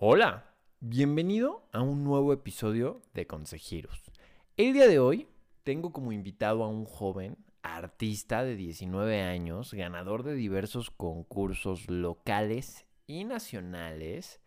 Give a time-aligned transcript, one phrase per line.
[0.00, 0.44] Hola,
[0.78, 4.00] bienvenido a un nuevo episodio de Consejeros.
[4.56, 5.26] El día de hoy
[5.64, 12.86] tengo como invitado a un joven artista de 19 años, ganador de diversos concursos locales
[13.08, 14.40] y nacionales,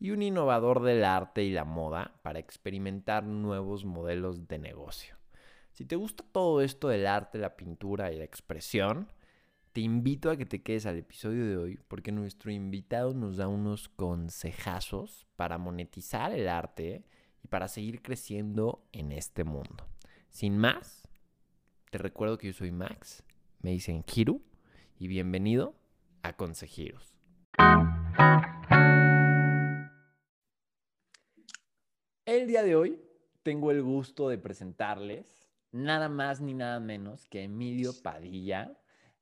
[0.00, 5.14] y un innovador del arte y la moda para experimentar nuevos modelos de negocio.
[5.70, 9.12] Si te gusta todo esto del arte, la pintura y la expresión,
[9.78, 13.46] te invito a que te quedes al episodio de hoy porque nuestro invitado nos da
[13.46, 17.04] unos consejazos para monetizar el arte
[17.44, 19.86] y para seguir creciendo en este mundo.
[20.30, 21.06] Sin más,
[21.92, 23.22] te recuerdo que yo soy Max,
[23.60, 24.42] me dicen Hiru
[24.98, 25.76] y bienvenido
[26.24, 27.14] a Consejeros.
[32.26, 33.00] El día de hoy
[33.44, 38.76] tengo el gusto de presentarles nada más ni nada menos que Emilio Padilla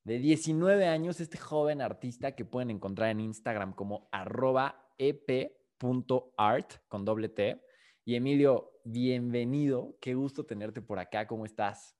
[0.07, 7.03] de 19 años, este joven artista que pueden encontrar en Instagram como arroba ep.art con
[7.03, 7.61] doble T.
[8.05, 11.93] Y Emilio, bienvenido, qué gusto tenerte por acá, ¿cómo estás?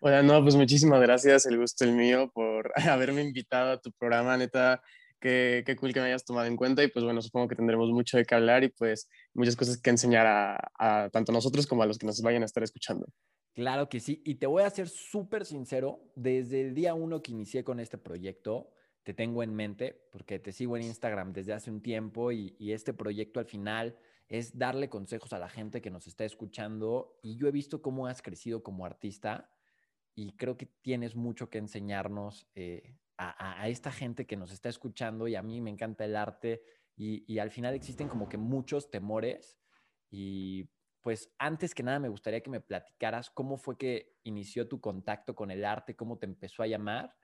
[0.00, 4.36] Hola, no, pues muchísimas gracias, el gusto es mío por haberme invitado a tu programa,
[4.36, 4.82] neta,
[5.20, 7.88] qué, qué cool que me hayas tomado en cuenta y pues bueno, supongo que tendremos
[7.90, 11.84] mucho de qué hablar y pues muchas cosas que enseñar a, a tanto nosotros como
[11.84, 13.06] a los que nos vayan a estar escuchando.
[13.54, 14.22] Claro que sí.
[14.24, 17.98] Y te voy a ser súper sincero, desde el día uno que inicié con este
[17.98, 18.72] proyecto,
[19.02, 22.94] te tengo en mente, porque te sigo en Instagram desde hace un tiempo y, este
[22.94, 23.96] proyecto al final
[24.28, 28.06] es darle consejos a la gente que nos está escuchando y yo he visto cómo
[28.06, 29.50] has crecido como artista
[30.14, 35.28] y creo que tienes mucho que enseñarnos eh, a, esta gente que nos está escuchando
[35.28, 36.62] y a mí me encanta el arte
[36.96, 39.58] y, y al final existen como que muchos temores
[40.10, 40.68] y
[41.02, 45.34] pues antes que nada me gustaría que me platicaras cómo fue que inició tu contacto
[45.34, 47.14] con el arte, cómo te empezó a llamar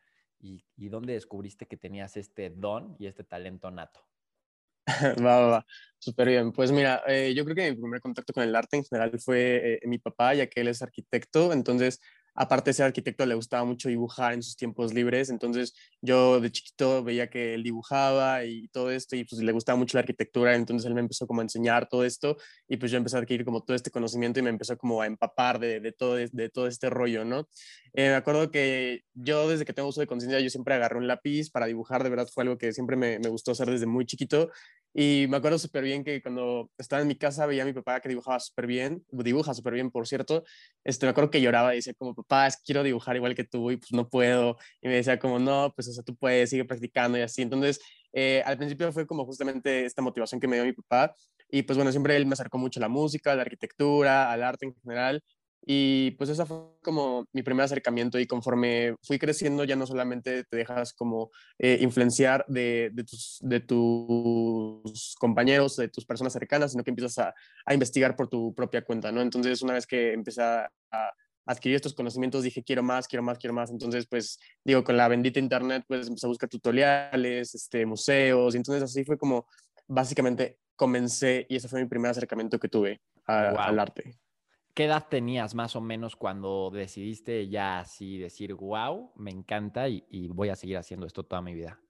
[0.40, 4.04] y, dónde descubriste que tenías este don y este talento nato.
[5.22, 5.66] Va, va, va,
[5.98, 6.50] súper bien.
[6.50, 9.74] Pues mira, eh, yo creo que mi primer contacto con el arte en general fue
[9.74, 12.00] eh, mi papá, ya que él es arquitecto, entonces
[12.38, 16.52] aparte de ser arquitecto, le gustaba mucho dibujar en sus tiempos libres, entonces yo de
[16.52, 20.54] chiquito veía que él dibujaba y todo esto, y pues le gustaba mucho la arquitectura,
[20.54, 22.36] entonces él me empezó como a enseñar todo esto,
[22.68, 25.06] y pues yo empecé a adquirir como todo este conocimiento y me empezó como a
[25.06, 27.48] empapar de, de todo, de todo este rollo, ¿no?
[27.92, 31.08] Eh, me acuerdo que yo desde que tengo uso de conciencia, yo siempre agarré un
[31.08, 34.06] lápiz para dibujar, de verdad fue algo que siempre me, me gustó hacer desde muy
[34.06, 34.50] chiquito,
[34.94, 38.00] y me acuerdo súper bien que cuando estaba en mi casa veía a mi papá
[38.00, 40.44] que dibujaba súper bien, dibuja súper bien, por cierto.
[40.84, 43.76] Este, me acuerdo que lloraba y decía como, papá, quiero dibujar igual que tú y
[43.76, 44.56] pues no puedo.
[44.80, 47.42] Y me decía como, no, pues o sea, tú puedes, sigue practicando y así.
[47.42, 47.80] Entonces,
[48.12, 51.14] eh, al principio fue como justamente esta motivación que me dio mi papá.
[51.50, 54.42] Y pues bueno, siempre él me acercó mucho a la música, a la arquitectura, al
[54.42, 55.22] arte en general.
[55.64, 60.44] Y pues ese fue como mi primer acercamiento y conforme fui creciendo ya no solamente
[60.44, 66.72] te dejas como eh, influenciar de, de, tus, de tus compañeros, de tus personas cercanas,
[66.72, 67.34] sino que empiezas a,
[67.66, 69.20] a investigar por tu propia cuenta, ¿no?
[69.20, 70.70] Entonces una vez que empecé a,
[71.44, 73.70] adquirir estos conocimientos dije quiero más, quiero más, quiero más.
[73.70, 78.58] Entonces pues digo, con la bendita internet pues empecé a buscar tutoriales, este, museos y
[78.58, 79.46] entonces así fue como
[79.86, 84.18] básicamente comencé y ese fue mi primer acercamiento que tuve al arte.
[84.78, 90.04] ¿Qué edad tenías más o menos cuando decidiste ya así decir, wow, me encanta y,
[90.28, 91.80] voy a seguir haciendo esto toda mi vida?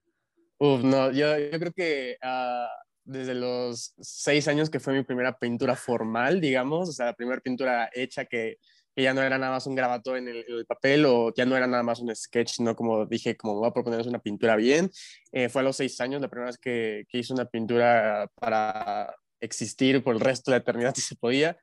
[0.56, 2.66] Uf, no, yo, yo creo que ah,
[3.04, 7.42] desde los seis años que fue mi primera pintura formal, digamos, o sea, la primera
[7.42, 8.56] pintura hecha que,
[8.96, 11.66] que ya no era nada más un gravato en el, papel o ya no era
[11.66, 14.90] nada más un sketch, no como dije, como voy a proponer una pintura bien.
[15.30, 19.14] Eh, fue a los seis años la primera vez que, que hice una pintura para
[19.40, 21.54] existir por el resto de la eternidad si se podía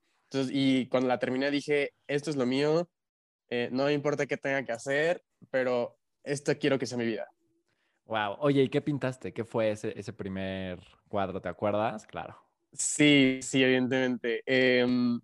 [0.51, 2.90] y cuando la terminé dije, esto es lo mío,
[3.50, 7.28] eh, no me importa qué tenga que hacer, pero esto quiero que sea mi vida.
[8.06, 8.38] Wow.
[8.40, 9.34] Oye, ¿y qué pintaste?
[9.34, 11.41] ¿Qué fue ese, ese primer cuadro?
[11.41, 12.06] ¿Te acuerdas?
[12.06, 12.38] Claro.
[12.72, 14.44] Sí, sí, evidentemente.
[14.45, 15.19] Em,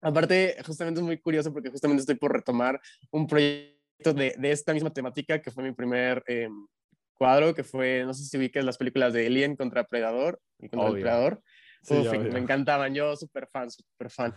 [0.00, 4.74] aparte, justamente es muy curioso porque justamente estoy por retomar un proyecto de, de esta
[4.74, 6.66] misma temática que fue mi primer em,
[7.14, 10.88] cuadro, que fue, no sé si ubicas las películas de Alien contra Predador y contra
[10.88, 11.42] el Predador
[11.90, 14.34] me encantaban, yo súper fan, súper fan.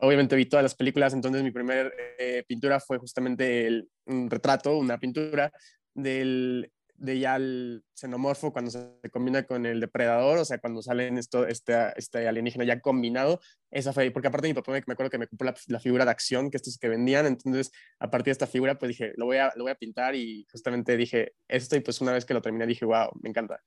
[0.00, 4.76] Obviamente vi todas las películas, entonces mi primer eh, pintura fue justamente el, un retrato,
[4.76, 5.52] una pintura
[5.94, 6.70] del,
[7.02, 11.46] de ya el xenomorfo cuando se combina con el depredador, o sea, cuando salen esto,
[11.46, 13.40] este, este alienígena ya combinado,
[13.72, 16.12] esa fue, porque aparte mi papá me, me acuerdo que me compró la, figura de
[16.12, 19.38] acción, que estos que vendían, entonces a partir de esta figura, pues dije, lo voy
[19.38, 22.40] a, lo voy a pintar y justamente dije esto y pues una vez que lo
[22.40, 23.60] terminé dije, wow, me encanta.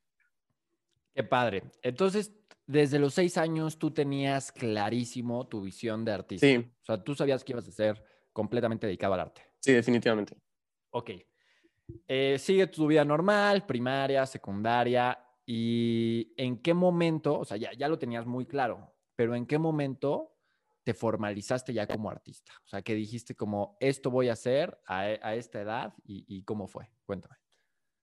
[1.14, 1.64] Qué padre.
[1.82, 2.32] Entonces,
[2.68, 6.48] desde los seis años tú tenías clarísimo tu visión de artista.
[6.48, 6.58] Sí.
[6.58, 8.04] O sea, tú sabías que ibas a ser
[8.34, 9.42] completamente dedicado al arte.
[9.60, 10.38] Sí, definitivamente.
[10.92, 11.12] Ok.
[12.08, 15.20] Eh, sigue tu vida normal, primaria, secundaria.
[15.46, 19.60] ¿Y en qué momento, o sea, ya, ya lo tenías muy claro, pero en qué
[19.60, 20.36] momento
[20.84, 22.52] te formalizaste ya como artista?
[22.66, 26.68] O sea, que dijiste como, esto voy a hacer a, a esta edad y, cómo
[26.68, 26.90] fue.
[27.06, 27.36] Cuéntame.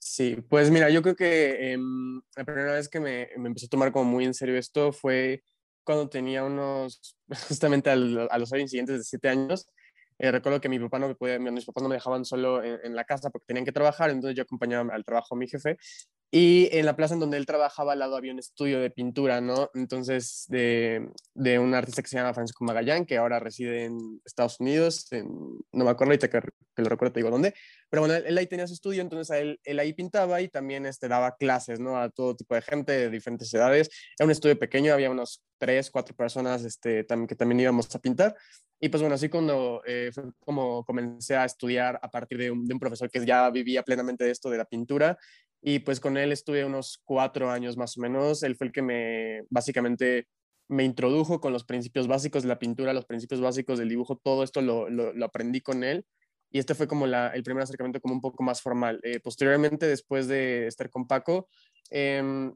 [0.05, 3.69] Sí, pues mira, yo creo que em, la primera vez que me, me, empecé a
[3.69, 5.45] tomar como muy en serio esto fue
[5.85, 7.17] cuando tenía unos,
[7.49, 9.69] justamente a los años siguientes de siete años,
[10.19, 12.95] eh, recuerdo que mi papá no me podía, mis papás no me dejaban solo en,
[12.95, 15.77] la casa porque tenían que trabajar, entonces yo acompañaba al trabajo a mi jefe.
[16.31, 19.41] Y en la plaza en donde él trabajaba al lado había un estudio de pintura,
[19.41, 19.69] ¿no?
[19.75, 24.59] Entonces, de, de un artista que se llama Francisco Magallán, que ahora reside en Estados
[24.61, 26.41] Unidos, no me acuerdo ahorita que,
[26.77, 27.55] lo recuerdo, te digo dónde,
[27.93, 31.09] pero bueno, él, ahí tenía su estudio, entonces él, él, ahí pintaba y también este,
[31.09, 31.99] daba clases, ¿no?
[32.01, 33.91] A todo tipo de gente de diferentes edades.
[34.19, 38.35] Era un estudio pequeño, había unos tres, cuatro personas este, que también íbamos a pintar.
[38.81, 42.67] Y pues bueno, así cuando eh, fue como comencé a estudiar a partir de un,
[42.81, 45.19] profesor que ya vivía plenamente de esto, de la pintura,
[45.61, 48.43] y pues con él estuve unos cuatro años más o menos.
[48.43, 50.29] Él fue el que me básicamente
[50.67, 54.45] me introdujo con los principios básicos de la pintura, los principios básicos del dibujo, todo
[54.45, 54.89] esto lo,
[55.23, 56.07] aprendí con él.
[56.53, 59.01] Y este fue como la, el primer acercamiento como un poco más formal.
[59.03, 61.49] Eh, posteriormente, después de estar con Paco,
[61.91, 62.55] em,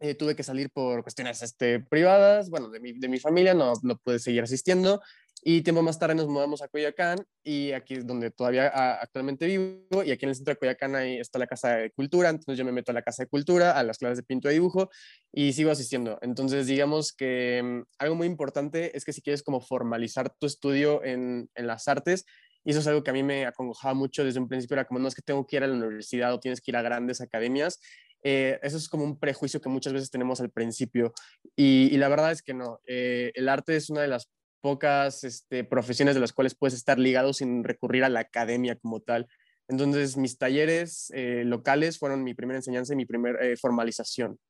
[0.00, 3.72] eh, tuve que salir por cuestiones este, privadas, bueno, de mi, de mi familia, no,
[3.82, 5.00] no pude seguir asistiendo.
[5.42, 8.66] Y tiempo más tarde nos mudamos a Coyacán y aquí es donde todavía
[9.00, 12.30] actualmente vivo y aquí en el centro de Coyacán ahí está la Casa de Cultura,
[12.30, 14.54] entonces yo me meto a la Casa de Cultura, a las clases de pinto y
[14.54, 14.90] dibujo
[15.32, 16.18] y sigo asistiendo.
[16.20, 21.04] Entonces digamos que mm, algo muy importante es que si quieres como formalizar tu estudio
[21.04, 22.24] en, en las artes,
[22.66, 25.00] y eso es algo que a mí me acongojaba mucho desde un principio, era como
[25.00, 27.20] no es que tengo que ir a la universidad o tienes que ir a grandes
[27.22, 27.80] academias,
[28.22, 31.14] eh, eso es como un prejuicio que muchas veces tenemos al principio
[31.54, 32.80] y, la verdad es que no.
[32.86, 34.28] Eh, el arte es una de las
[34.60, 38.98] pocas este, profesiones de las cuales puedes estar ligado sin recurrir a la academia como
[38.98, 39.28] tal.
[39.68, 44.40] Entonces, mis talleres eh, locales fueron mi primera enseñanza y mi primera eh, formalización.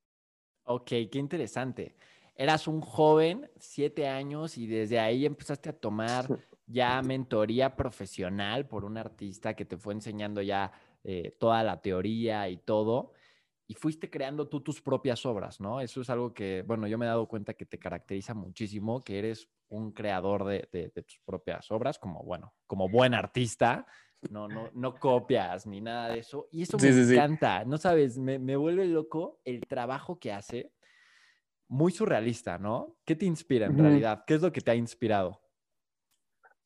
[0.65, 1.97] Ok, qué interesante.
[2.35, 6.27] Eras un joven, siete años, y desde ahí empezaste a tomar
[6.67, 10.73] ya mentoría profesional por un artista que te fue enseñando ya
[11.05, 13.13] eh, toda la teoría y todo
[13.69, 15.81] y fuiste creando tú tus propias obras, ¿no?
[15.81, 19.19] Eso es algo que, bueno, yo me he dado cuenta que te caracteriza muchísimo, que
[19.19, 23.87] eres un creador de, tus propias obras, como, bueno, como buen artista,
[24.31, 26.49] no, no, no copias ni nada de eso.
[26.53, 30.73] Y eso me encanta, no sabes, me, vuelve loco el trabajo que hace,
[31.69, 32.97] muy surrealista, ¿no?
[33.05, 34.23] ¿Qué te inspira en realidad?
[34.25, 35.41] ¿Qué es lo que te ha inspirado?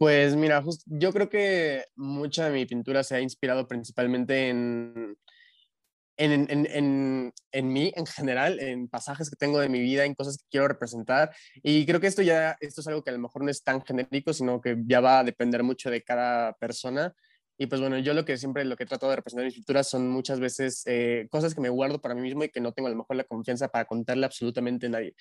[0.00, 5.14] Pues mira, yo creo que mucha de mi pintura se ha inspirado principalmente en
[6.17, 10.38] en, en, en, mí en general, en pasajes que tengo de mi vida, en cosas
[10.38, 11.35] que quiero representar.
[11.62, 13.82] Y creo que esto ya, esto es algo que a lo mejor no es tan
[13.82, 17.14] genérico, sino que ya va a depender mucho de cada persona.
[17.62, 19.87] Y pues bueno, yo lo que siempre, lo que trato de representar en mis pinturas
[19.87, 22.87] son muchas veces eh, cosas que me guardo para mí mismo y que no tengo
[22.87, 25.15] a lo mejor la confianza para contarle absolutamente a nadie.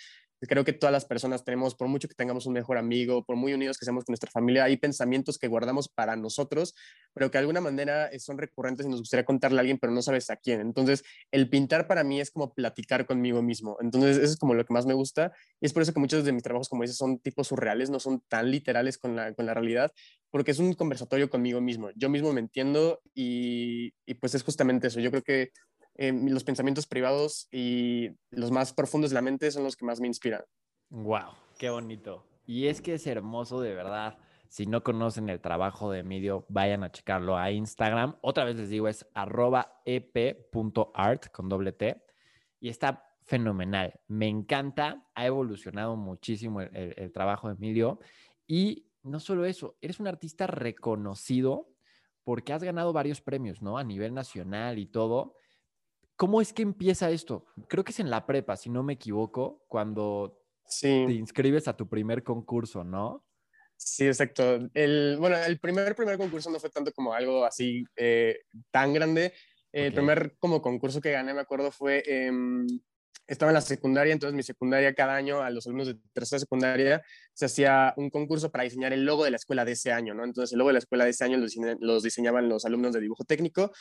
[0.48, 3.54] Creo que todas las personas tenemos, por mucho que tengamos un mejor amigo, por muy
[3.54, 6.76] unidos que seamos con nuestra familia, hay pensamientos que guardamos para nosotros,
[7.14, 9.92] pero que de alguna manera eh, son recurrentes y nos gustaría contarle a alguien, pero
[9.92, 10.62] no sabes a quién.
[10.62, 13.76] Entonces, el pintar para mí es como platicar conmigo mismo.
[13.82, 15.34] Entonces, eso es como lo que más me gusta.
[15.60, 18.00] Y es por eso que muchos de mis trabajos, como dices, son tipos surreales, no
[18.00, 19.92] son tan literales con la, con la realidad,
[20.32, 21.90] porque es un conversatorio conmigo mismo.
[21.96, 25.00] Yo mismo me entiendo y, y pues es justamente eso.
[25.00, 25.52] Yo creo que
[25.96, 30.00] eh, los pensamientos privados y los más profundos de la mente son los que más
[30.00, 30.42] me inspiran.
[30.90, 32.26] Wow, qué bonito.
[32.46, 34.18] Y es que es hermoso de verdad.
[34.48, 38.16] Si no conocen el trabajo de Emilio, vayan a checarlo a Instagram.
[38.22, 42.02] Otra vez les digo, es arroba ep.art con doble T.
[42.60, 44.00] Y está fenomenal.
[44.08, 45.06] Me encanta.
[45.14, 48.00] Ha evolucionado muchísimo el, el trabajo de Emilio.
[48.48, 51.70] Y no solo eso, eres un artista reconocido
[52.24, 53.78] porque has ganado varios premios, ¿no?
[53.78, 55.36] A nivel nacional y todo.
[56.16, 57.46] ¿Cómo es que empieza esto?
[57.68, 60.42] Creo que es en la prepa, si no me equivoco, cuando
[60.80, 63.26] te inscribes a tu primer concurso, ¿no?
[63.78, 64.70] Sí, exacto.
[64.74, 69.34] El, bueno, el primer, primer concurso no fue tanto como algo así eh, tan grande.
[69.72, 72.04] El primer como concurso que gané, me acuerdo, fue
[73.30, 77.04] estaba en la secundaria, entonces mi secundaria cada año a los alumnos de tercera secundaria
[77.34, 80.24] se hacía un concurso para diseñar el logo de la escuela de ese año, ¿no?
[80.24, 83.24] Entonces el logo de la escuela de ese año los, diseñaban los alumnos de dibujo
[83.26, 83.72] técnico.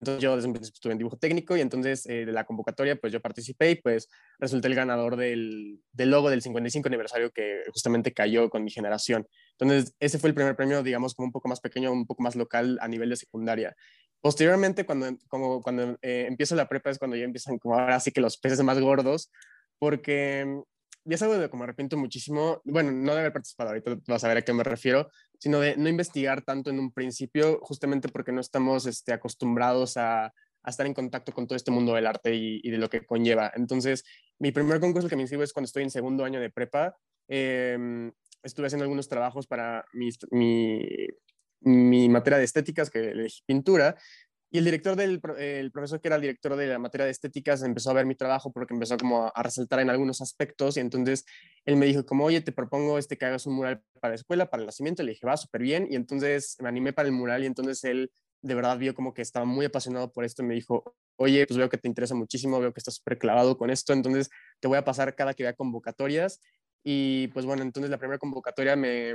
[0.00, 3.20] Entonces yo desde estuve en dibujo técnico y entonces eh, de la convocatoria pues yo
[3.20, 4.08] participé y pues
[4.40, 9.28] resulté el ganador del, del, logo del 55 aniversario que justamente cayó con mi generación.
[9.52, 12.34] Entonces ese fue el primer premio, digamos, como un poco más pequeño, un poco más
[12.34, 13.76] local a nivel de secundaria.
[14.22, 18.12] Posteriormente, cuando, como, cuando eh, empiezo la prepa es cuando ya empiezan como ahora sí
[18.12, 19.32] que los peces más gordos,
[19.80, 20.62] porque mm,
[21.04, 24.28] ya es algo de me arrepiento muchísimo, bueno, no de haber participado, ahorita vas a
[24.28, 25.10] ver a qué me refiero,
[25.40, 30.32] sino de no investigar tanto en un principio, justamente porque no estamos este, acostumbrados a,
[30.64, 33.50] estar en contacto con todo este mundo del arte y, de lo que conlleva.
[33.56, 34.04] Entonces,
[34.38, 36.96] mi primer concurso que me inscribo es cuando estoy en segundo año de prepa.
[37.26, 38.12] Em,
[38.44, 40.08] estuve haciendo algunos trabajos para mi,
[41.64, 43.96] materia de estéticas, que es pintura,
[44.54, 47.62] y el director del el profesor que era el director de la materia de estéticas
[47.62, 51.24] empezó a ver mi trabajo porque empezó como a, resaltar en algunos aspectos y entonces
[51.64, 54.50] él me dijo como, oye, te propongo este que hagas un mural para la escuela,
[54.50, 55.02] para el nacimiento.
[55.02, 55.86] Le dije, va, súper bien.
[55.88, 59.22] Y entonces me animé para el mural y entonces él de verdad vio como que
[59.22, 62.60] estaba muy apasionado por esto y me dijo, oye, pues veo que te interesa muchísimo,
[62.60, 64.28] veo que estás súper clavado con esto, entonces
[64.60, 66.40] te voy a pasar cada que vea convocatorias.
[66.84, 69.14] Y pues bueno, entonces la primera convocatoria me,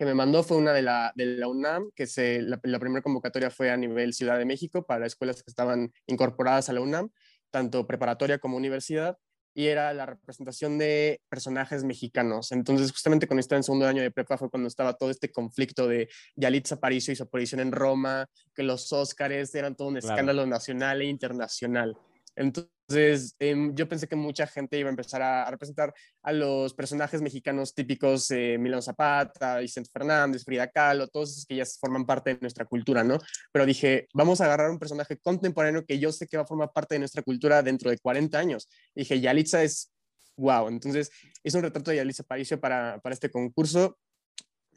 [0.00, 3.50] que me mandó fue una de la, de la UNAM, que se, la, primera convocatoria
[3.50, 7.10] fue a nivel Ciudad de México para escuelas que estaban incorporadas a la UNAM,
[7.50, 9.18] tanto preparatoria como universidad,
[9.52, 12.50] y era la representación de personajes mexicanos.
[12.50, 15.86] Entonces, justamente cuando estaba en segundo año de prepa fue cuando estaba todo este conflicto
[15.86, 20.46] de Yalitza Aparicio y su aparición en Roma, que los Óscares eran todo un escándalo
[20.46, 21.94] nacional e internacional.
[22.40, 25.92] Entonces, em, yo pensé que mucha gente iba a empezar a, representar
[26.22, 31.56] a los personajes mexicanos típicos, eh, Milán Zapata, Vicente Fernández, Frida Kahlo, todos esos que
[31.56, 33.18] ya forman parte de nuestra cultura, ¿no?
[33.52, 36.72] Pero dije, vamos a agarrar un personaje contemporáneo que yo sé que va a formar
[36.72, 38.68] parte de nuestra cultura dentro de 40 años.
[38.94, 39.92] dije, Yalitza es
[40.36, 40.68] wow.
[40.68, 41.10] Entonces,
[41.44, 43.98] hice un retrato de Yalitza Paricio para, para este concurso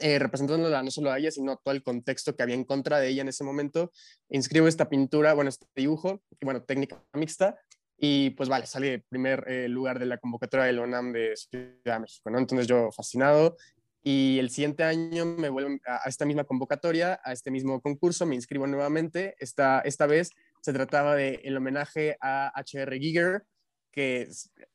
[0.04, 3.08] eh, representándola no solo a ella, sino todo el contexto que había en contra de
[3.08, 3.90] ella en ese momento.
[4.28, 7.58] Inscribo esta pintura, bueno, este dibujo, bueno, técnica mixta,
[7.98, 12.00] y pues vale, sale primer eh, lugar de la convocatoria del ONAM de Ciudad de
[12.02, 12.38] México, ¿no?
[12.38, 13.56] Entonces yo fascinado.
[14.02, 18.36] Y el siguiente año me vuelvo a, esta misma convocatoria, a este mismo concurso, me
[18.36, 19.36] inscribo nuevamente.
[19.40, 23.00] Esta, esta vez se trataba de el homenaje a H.R.
[23.00, 23.46] Giger,
[23.94, 24.28] que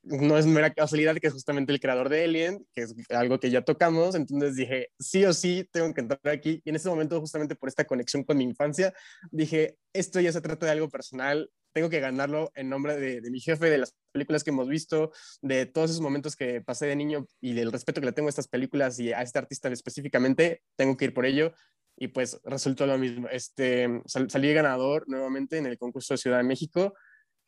[0.04, 3.50] no es mera casualidad que es justamente el creador de Alien, que es algo que
[3.50, 6.62] ya tocamos, entonces dije, sí o sí, tengo que entrar aquí.
[6.64, 8.94] Y en ese momento, justamente por esta conexión con mi infancia,
[9.32, 13.40] dije, esto ya se trata de algo personal, tengo que ganarlo en nombre de, mi
[13.40, 15.10] jefe, de las películas que hemos visto,
[15.42, 18.30] de todos esos momentos que pasé de niño y del respeto que le tengo a
[18.30, 21.52] estas películas y a este artista específicamente, tengo que ir por ello.
[22.00, 23.26] Y pues resultó lo mismo.
[23.28, 26.94] Este, salí ganador nuevamente en el concurso de Ciudad de México.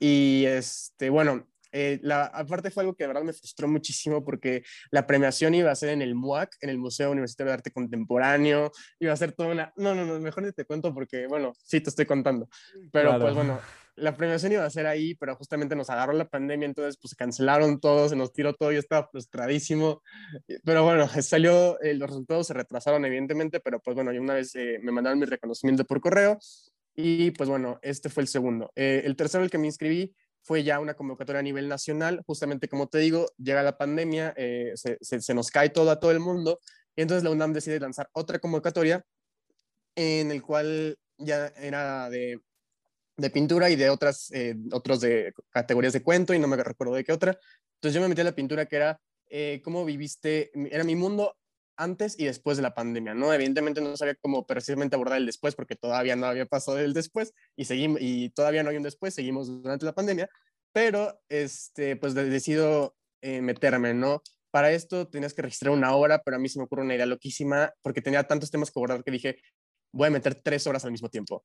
[0.01, 4.63] Y este, bueno, eh, la, aparte fue algo que de verdad me frustró muchísimo porque
[4.91, 8.73] la premiación iba a ser en el MUAC, en el Museo Universitario de Arte Contemporáneo,
[8.99, 9.73] iba a ser toda una...
[9.77, 12.49] No, no, no, mejor ni te cuento porque, bueno, sí te estoy contando,
[12.93, 13.61] pero pues bueno,
[13.97, 17.17] la premiación iba a ser ahí, pero justamente nos agarró la pandemia, entonces pues se
[17.17, 20.03] cancelaron todo, se nos tiró todo, yo estaba frustradísimo,
[20.65, 24.55] pero bueno, salió, eh, los resultados se retrasaron evidentemente, pero pues bueno, y una vez
[24.57, 26.39] eh, me mandaron mi reconocimiento por correo.
[26.97, 28.73] Y pues bueno, este fue el segundo.
[28.75, 32.89] el tercero, el que me inscribí, fue ya una convocatoria a nivel nacional, justamente como
[32.89, 36.59] te digo, llega la pandemia, eh, se, se, nos cae todo a todo el mundo,
[36.97, 39.05] y entonces la UNAM decide lanzar otra convocatoria
[39.95, 42.41] en el cual ya era de,
[43.17, 46.95] de pintura y de otras, eh, otros de categorías de cuento, y no me recuerdo
[46.95, 47.39] de qué otra.
[47.77, 51.37] Entonces yo me metí a la pintura que era eh, cómo viviste, era mi mundo
[51.81, 53.33] antes y después de la pandemia, ¿no?
[53.33, 57.33] Evidentemente no sabía cómo precisamente abordar el después porque todavía no había pasado el después
[57.57, 60.29] y, seguimos, y todavía no hay un después, seguimos durante la pandemia,
[60.73, 64.23] pero este, pues decido eh, meterme, ¿no?
[64.51, 67.07] Para esto tenías que registrar una hora, pero a mí se me ocurre una idea
[67.07, 69.41] loquísima porque tenía tantos temas que abordar que dije,
[69.93, 71.43] voy a meter tres horas al mismo tiempo.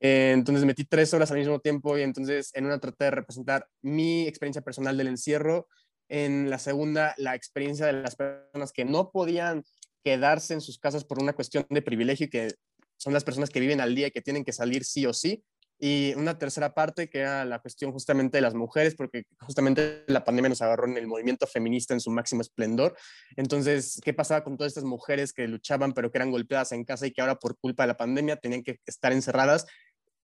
[0.00, 3.66] Eh, entonces metí tres horas al mismo tiempo y entonces en una traté de representar
[3.82, 5.66] mi experiencia personal del encierro,
[6.08, 9.64] en la segunda la experiencia de las personas que no podían
[10.08, 12.54] quedarse en sus casas por una cuestión de privilegio que
[12.96, 15.44] son las personas que viven al día y que tienen que salir sí o sí.
[15.78, 20.24] Y una tercera parte que era la cuestión justamente de las mujeres, porque justamente la
[20.24, 22.96] pandemia nos agarró en el movimiento feminista en su máximo esplendor.
[23.36, 27.06] Entonces, ¿qué pasaba con todas estas mujeres que luchaban pero que eran golpeadas en casa
[27.06, 29.66] y que ahora por culpa de la pandemia tenían que estar encerradas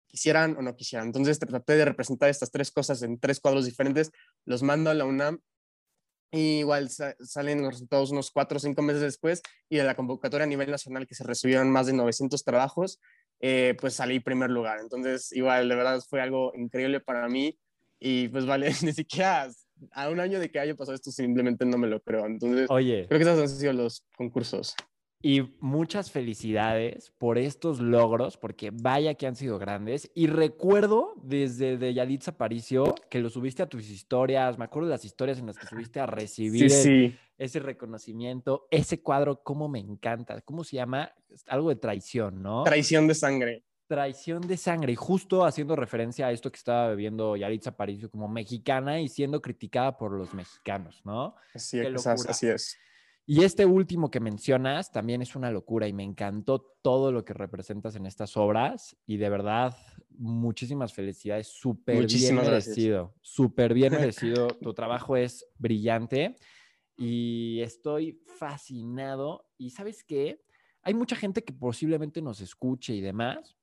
[0.06, 1.06] quisieran o no quisieran.
[1.06, 4.10] Entonces traté de representar estas tres cosas en tres cuadros diferentes,
[4.44, 5.40] los mando a la UNAM
[6.32, 10.48] igual salen los resultados unos cuatro o cinco meses después y de la convocatoria a
[10.48, 13.00] nivel nacional que se recibieron más de 900 trabajos,
[13.40, 14.78] eh, pues salí primer lugar.
[14.80, 17.58] Entonces, igual, de verdad fue algo increíble para mí
[17.98, 19.50] y pues vale, ni siquiera
[19.92, 22.26] a un año de que haya pasado esto simplemente no me lo creo.
[22.26, 24.74] Entonces, Oye, creo que esos han sido los concursos.
[25.22, 30.10] Y muchas felicidades por estos logros, porque vaya que han sido grandes.
[30.14, 34.56] Y recuerdo desde de Yalitza Aparicio que lo subiste a tus historias.
[34.56, 38.66] Me acuerdo de las historias en las que subiste a recibir ese reconocimiento.
[38.70, 40.40] Ese cuadro, cómo me encanta.
[40.40, 41.12] ¿Cómo se llama?
[41.48, 42.64] Algo de traición, ¿no?
[42.64, 43.64] Traición de sangre.
[43.88, 44.92] Traición de sangre.
[44.92, 49.42] Y justo haciendo referencia a esto que estaba bebiendo Yalitza Aparicio como mexicana y siendo
[49.42, 51.34] criticada por los mexicanos, ¿no?
[51.52, 52.78] Así, es, así es.
[53.32, 57.32] Y este último que mencionas también es una locura y me encantó todo lo que
[57.32, 59.76] representas en estas obras y de verdad
[60.18, 64.48] muchísimas felicidades, súper bien merecido, súper bien merecido.
[64.48, 66.34] Tu trabajo es brillante
[66.96, 69.46] y estoy fascinado.
[69.56, 70.42] Y sabes qué,
[70.82, 73.56] hay mucha gente que posiblemente nos escuche y demás,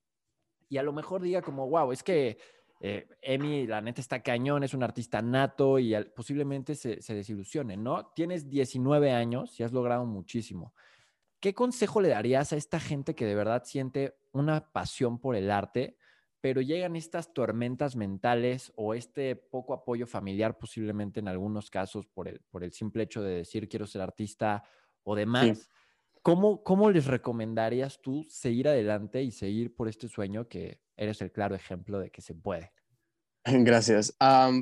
[0.69, 2.37] y a lo mejor diga como, wow, es que
[2.79, 7.75] eh, Emi, la neta está cañón, es un artista nato y posiblemente se, se desilusione,
[7.75, 8.07] ¿no?
[8.15, 10.73] Tienes 19 años y has logrado muchísimo.
[11.39, 15.51] ¿Qué consejo le darías a esta gente que de verdad siente una pasión por el
[15.51, 15.97] arte,
[16.41, 22.27] pero llegan estas tormentas mentales o este poco apoyo familiar posiblemente en algunos casos por
[22.27, 24.63] el, por el simple hecho de decir quiero ser artista
[25.03, 25.69] o demás?
[26.21, 31.31] ¿Cómo, ¿Cómo les recomendarías tú seguir adelante y seguir por este sueño que eres el
[31.31, 32.71] claro ejemplo de que se puede?
[33.63, 34.13] Gracias.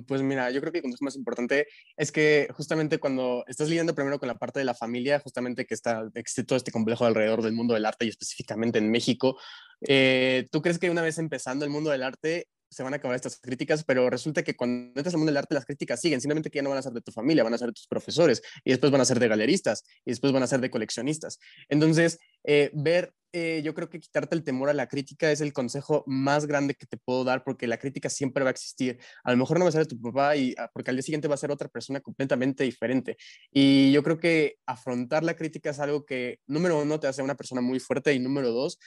[0.08, 3.96] pues mira, yo creo que el consejo más importante es que justamente cuando estás lidiando
[3.96, 7.42] primero con la parte de la familia, justamente que está, existe todo este complejo alrededor
[7.42, 9.40] del mundo del arte y específicamente en México,
[9.88, 13.16] eh, ¿tú crees que una vez empezando el mundo del arte se van a acabar
[13.16, 16.50] estas críticas, pero resulta que cuando entras al mundo del arte las críticas siguen, simplemente
[16.50, 18.42] que ya no van a ser de tu familia, van a ser de tus profesores
[18.64, 21.40] y después van a ser de galeristas y después van a ser de coleccionistas.
[21.70, 25.52] Entonces, eh, ver, eh, yo creo que quitarte el temor a la crítica es el
[25.52, 28.98] consejo más grande que te puedo dar porque la crítica siempre va a existir.
[29.26, 31.04] A lo mejor no va a ser de tu papá y ah, porque al día
[31.04, 33.18] siguiente va a ser otra persona completamente diferente.
[33.52, 37.36] Y yo creo que afrontar la crítica es algo que, número uno, te hace una
[37.36, 38.80] persona muy fuerte y número dos,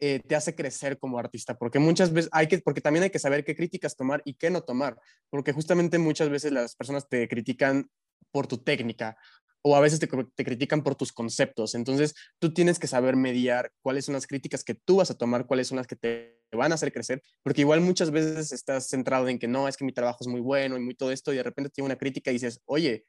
[0.00, 3.20] eh, te hace crecer como artista, porque muchas veces hay que, porque también hay que
[3.20, 4.98] saber qué críticas tomar y qué no tomar,
[5.30, 7.88] porque justamente muchas veces las personas te critican
[8.32, 9.16] por tu técnica
[9.62, 11.74] o a veces te, te, critican por tus conceptos.
[11.74, 15.46] Entonces, tú tienes que saber mediar cuáles son las críticas que tú vas a tomar,
[15.46, 19.28] cuáles son las que te van a hacer crecer, porque igual muchas veces estás centrado
[19.28, 21.36] en que no, es que mi trabajo es muy bueno y muy todo esto, y
[21.36, 23.06] de repente tiene una crítica y dices, oye,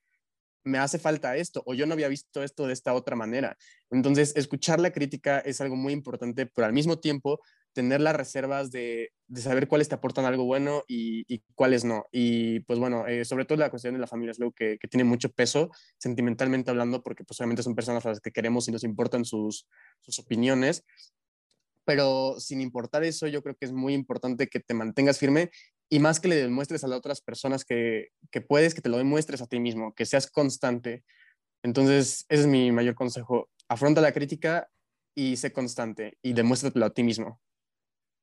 [0.65, 3.57] me hace falta esto o yo no había visto esto de esta otra manera.
[3.89, 7.41] Entonces, escuchar la crítica es algo muy importante, pero al mismo tiempo
[7.73, 12.05] tener las reservas de, saber cuáles te aportan algo bueno y, cuáles no.
[12.11, 15.03] Y pues bueno, eh, sobre todo la cuestión de la familia es algo que, tiene
[15.03, 18.83] mucho peso sentimentalmente hablando, porque pues obviamente son personas a las que queremos y nos
[18.83, 19.67] importan sus,
[20.01, 20.85] sus opiniones.
[21.85, 25.51] Pero sin importar eso, yo creo que es muy importante que te mantengas firme
[25.89, 28.97] y más que le demuestres a las otras personas que, que puedes, que te lo
[28.97, 31.03] demuestres a ti mismo, que seas constante.
[31.61, 33.49] Entonces, ese es mi mayor consejo.
[33.67, 34.69] Afronta la crítica
[35.15, 37.39] y sé constante y demuéstratelo a ti mismo.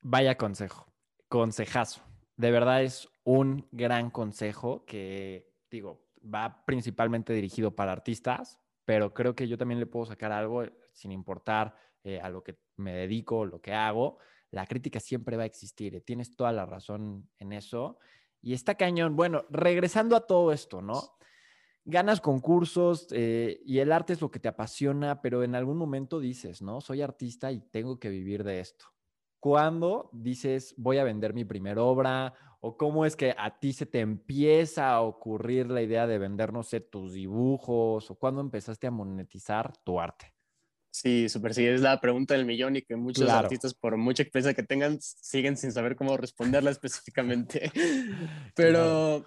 [0.03, 0.87] Vaya consejo,
[1.29, 2.03] consejazo.
[2.37, 9.35] De verdad es un gran consejo que, digo, va principalmente dirigido para artistas, pero creo
[9.35, 13.45] que yo también le puedo sacar algo sin importar eh, a lo que me dedico,
[13.45, 14.19] lo que hago
[14.51, 15.95] la crítica siempre va a existir.
[15.95, 17.99] Eh, tienes toda la razón en eso.
[18.43, 19.17] Y está cañón.
[19.17, 21.17] Bueno, regresando a todo esto, ¿no?
[21.85, 26.21] Ganas concursos eh, y el arte es lo que te apasiona, pero en algún momento
[26.21, 26.81] dices, ¿no?
[26.81, 28.87] Soy artista y tengo que vivir de esto.
[29.41, 32.35] ¿Cuándo dices, voy a vender mi primera obra?
[32.61, 36.53] ¿O cómo es que a ti se te empieza a ocurrir la idea de vender,
[36.53, 38.11] no sé, tus dibujos?
[38.11, 40.35] ¿O cuándo empezaste a monetizar tu arte?
[40.93, 44.55] Sí, súper sí, es la pregunta del millón y que muchos artistas, por mucha experiencia
[44.55, 47.73] que tengan, siguen sin saber cómo responderla específicamente.
[48.55, 49.25] Pero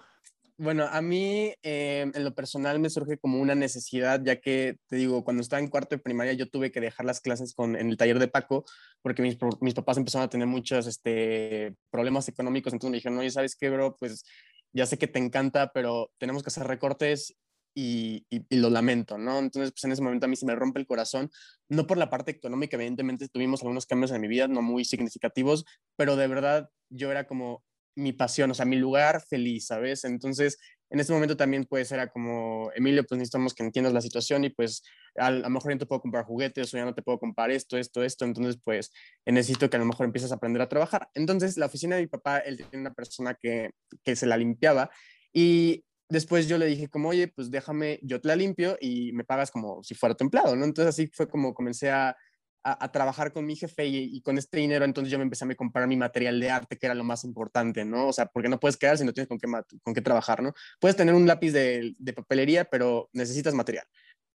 [0.56, 4.96] bueno, a mí eh, en lo personal me surge como una necesidad, ya que te
[4.96, 7.88] digo, cuando estaba en cuarto de primaria yo tuve que dejar las clases con, en
[7.88, 8.64] el taller de Paco
[9.02, 13.30] porque mis, mis papás empezaron a tener muchos este, problemas económicos, entonces me dijeron, oye,
[13.30, 13.96] ¿sabes qué, bro?
[13.96, 14.24] Pues
[14.72, 17.36] ya sé que te encanta, pero tenemos que hacer recortes
[17.74, 19.38] y, lo lamento, ¿no?
[19.38, 21.30] Entonces, pues en ese momento a mí se me rompe el corazón,
[21.68, 25.64] no por la parte económica, evidentemente tuvimos algunos cambios en mi vida, no muy significativos,
[25.96, 27.64] pero de verdad yo era como
[27.96, 30.04] mi pasión, o sea, mi lugar feliz, ¿sabes?
[30.04, 30.58] Entonces,
[30.90, 34.50] en ese momento también puede ser como, Emilio, pues necesitamos que entiendas la situación y
[34.50, 34.82] pues
[35.16, 37.50] a, lo mejor ya no te puedo comprar juguetes o ya no te puedo comprar
[37.50, 38.92] esto, esto, esto, entonces pues
[39.26, 41.08] necesito que a lo mejor empieces a aprender a trabajar.
[41.14, 43.70] Entonces, la oficina de mi papá, él tiene una persona que,
[44.04, 44.90] que se la limpiaba
[45.32, 49.24] y después yo le dije como, oye, pues déjame, yo te la limpio y me
[49.24, 50.64] pagas como si fuera tu empleado, ¿no?
[50.64, 52.16] Entonces así fue como comencé a,
[52.64, 55.86] a, trabajar con mi jefe y, con este dinero entonces yo me empecé a comprar
[55.86, 58.08] mi material de arte, que era lo más importante, ¿no?
[58.08, 59.46] O sea, porque no puedes quedar si no tienes con qué,
[59.82, 60.54] con qué trabajar, ¿no?
[60.80, 63.86] Puedes tener un lápiz de, de papelería, pero necesitas material.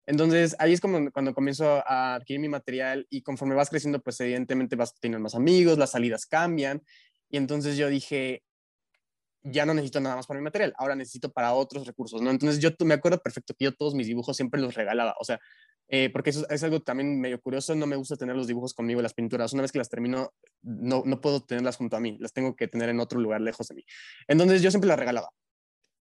[0.06, 4.20] Entonces, ahí es como cuando comienzo a adquirir mi material y conforme vas creciendo, pues
[4.20, 6.82] evidentemente vas a tener más amigos, las salidas cambian.
[7.30, 8.42] Y entonces yo dije,
[9.42, 12.30] ya no necesito nada más para mi material, ahora necesito para otros recursos, ¿no?
[12.30, 15.40] Entonces yo me acuerdo perfecto que yo todos mis dibujos siempre los regalaba, o sea,
[15.88, 19.00] eh, porque eso es algo también medio curioso, no me gusta tener los dibujos conmigo,
[19.00, 22.32] las pinturas, una vez que las termino, no, no puedo tenerlas junto a mí, las
[22.32, 23.84] tengo que tener en otro lugar lejos de mí.
[24.26, 25.30] Entonces yo siempre las regalaba.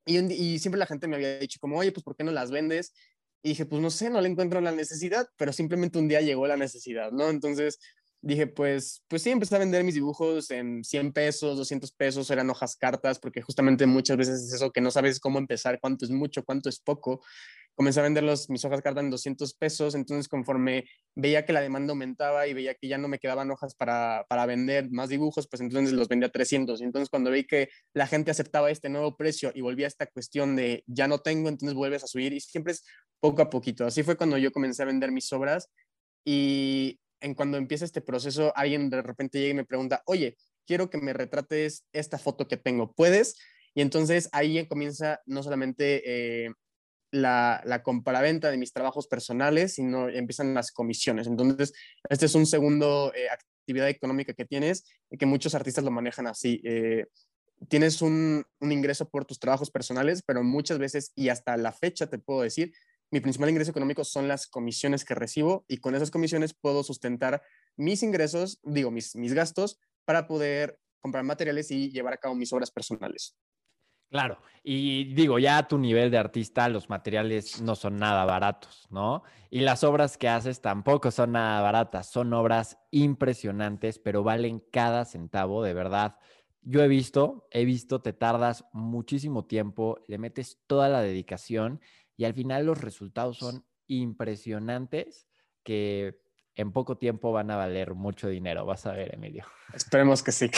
[0.06, 2.50] Y, y siempre la gente me había dicho como, oye, pues ¿por qué no las
[2.50, 2.94] vendes?
[3.42, 6.46] Y dije, pues no sé, no le encuentro la necesidad, pero simplemente un día llegó
[6.46, 7.28] la necesidad, ¿no?
[7.28, 7.78] Entonces
[8.24, 12.48] dije, pues, pues sí, empecé a vender mis dibujos en 100 pesos, 200 pesos, eran
[12.48, 16.10] hojas cartas, porque justamente muchas veces es eso que no sabes cómo empezar, cuánto es
[16.10, 17.20] mucho, cuánto es poco.
[17.74, 20.84] Comencé a vender mis hojas cartas en 200 pesos, entonces conforme
[21.14, 24.46] veía que la demanda aumentaba y veía que ya no me quedaban hojas para, para
[24.46, 26.80] vender más dibujos, pues entonces los vendía a 300.
[26.80, 30.56] Entonces cuando vi que la gente aceptaba este nuevo precio y volvía a esta cuestión
[30.56, 32.84] de ya no tengo, entonces vuelves a subir y siempre es
[33.20, 33.84] poco a poquito.
[33.84, 35.68] Así fue cuando yo comencé a vender mis obras
[36.24, 40.90] y en cuando empieza este proceso, alguien de repente llega y me pregunta, oye, quiero
[40.90, 43.36] que me retrates esta foto que tengo, ¿puedes?
[43.74, 46.52] Y entonces ahí comienza no solamente eh,
[47.10, 51.26] la, la compraventa de mis trabajos personales, sino empiezan las comisiones.
[51.26, 51.72] Entonces,
[52.10, 56.26] este es un segundo eh, actividad económica que tienes y que muchos artistas lo manejan
[56.26, 56.60] así.
[56.62, 57.06] Eh,
[57.68, 62.06] tienes un, un, ingreso por tus trabajos personales, pero muchas veces, y hasta la fecha
[62.06, 62.72] te puedo decir,
[63.14, 67.42] mi principal ingreso económico son las comisiones que recibo y con esas comisiones puedo sustentar
[67.76, 72.52] mis ingresos, digo, mis, mis gastos para poder comprar materiales y llevar a cabo mis
[72.52, 73.36] obras personales.
[74.10, 78.88] Claro, y digo, ya a tu nivel de artista los materiales no son nada baratos,
[78.90, 79.22] ¿no?
[79.48, 85.04] Y las obras que haces tampoco son nada baratas, son obras impresionantes, pero valen cada
[85.04, 86.16] centavo, de verdad.
[86.62, 91.80] Yo he visto, he visto, te tardas muchísimo tiempo, le metes toda la dedicación
[92.16, 95.26] y al final los resultados son impresionantes
[95.62, 96.20] que
[96.56, 98.64] en poco tiempo van a valer mucho dinero.
[98.64, 99.44] Vas a ver, Emilio.
[99.74, 100.50] Esperemos que sí.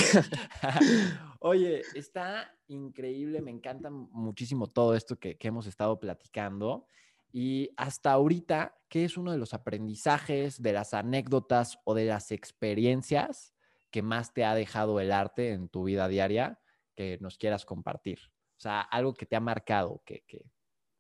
[1.40, 6.86] Oye, está increíble, me encanta muchísimo todo esto que, que, hemos estado platicando.
[7.32, 12.30] Y hasta ahorita, ¿qué es uno de los aprendizajes, de las anécdotas o de las
[12.30, 13.54] experiencias
[13.90, 16.60] que más te ha dejado el arte en tu vida diaria
[16.94, 18.18] que nos quieras compartir?
[18.56, 20.44] O sea, algo que te ha marcado, que, que,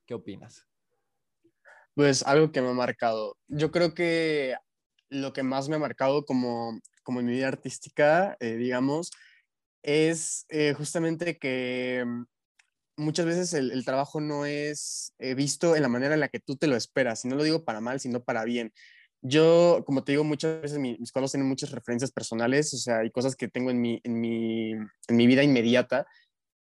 [0.06, 0.66] ¿Qué opinas?
[1.94, 3.36] Pues algo que me ha marcado.
[3.48, 4.54] Yo creo que
[5.08, 9.10] lo que más me ha marcado como, como en mi vida artística, eh, digamos,
[9.82, 12.04] es eh, justamente que
[12.96, 16.56] muchas veces el, trabajo no es eh, visto en la manera en la que tú
[16.56, 17.24] te lo esperas.
[17.24, 18.72] Y no lo digo para mal, sino para bien.
[19.22, 23.10] Yo, como te digo, muchas veces mis cuadros tienen muchas referencias personales, o sea, hay
[23.10, 26.06] cosas que tengo en mi, en mi, en mi vida inmediata.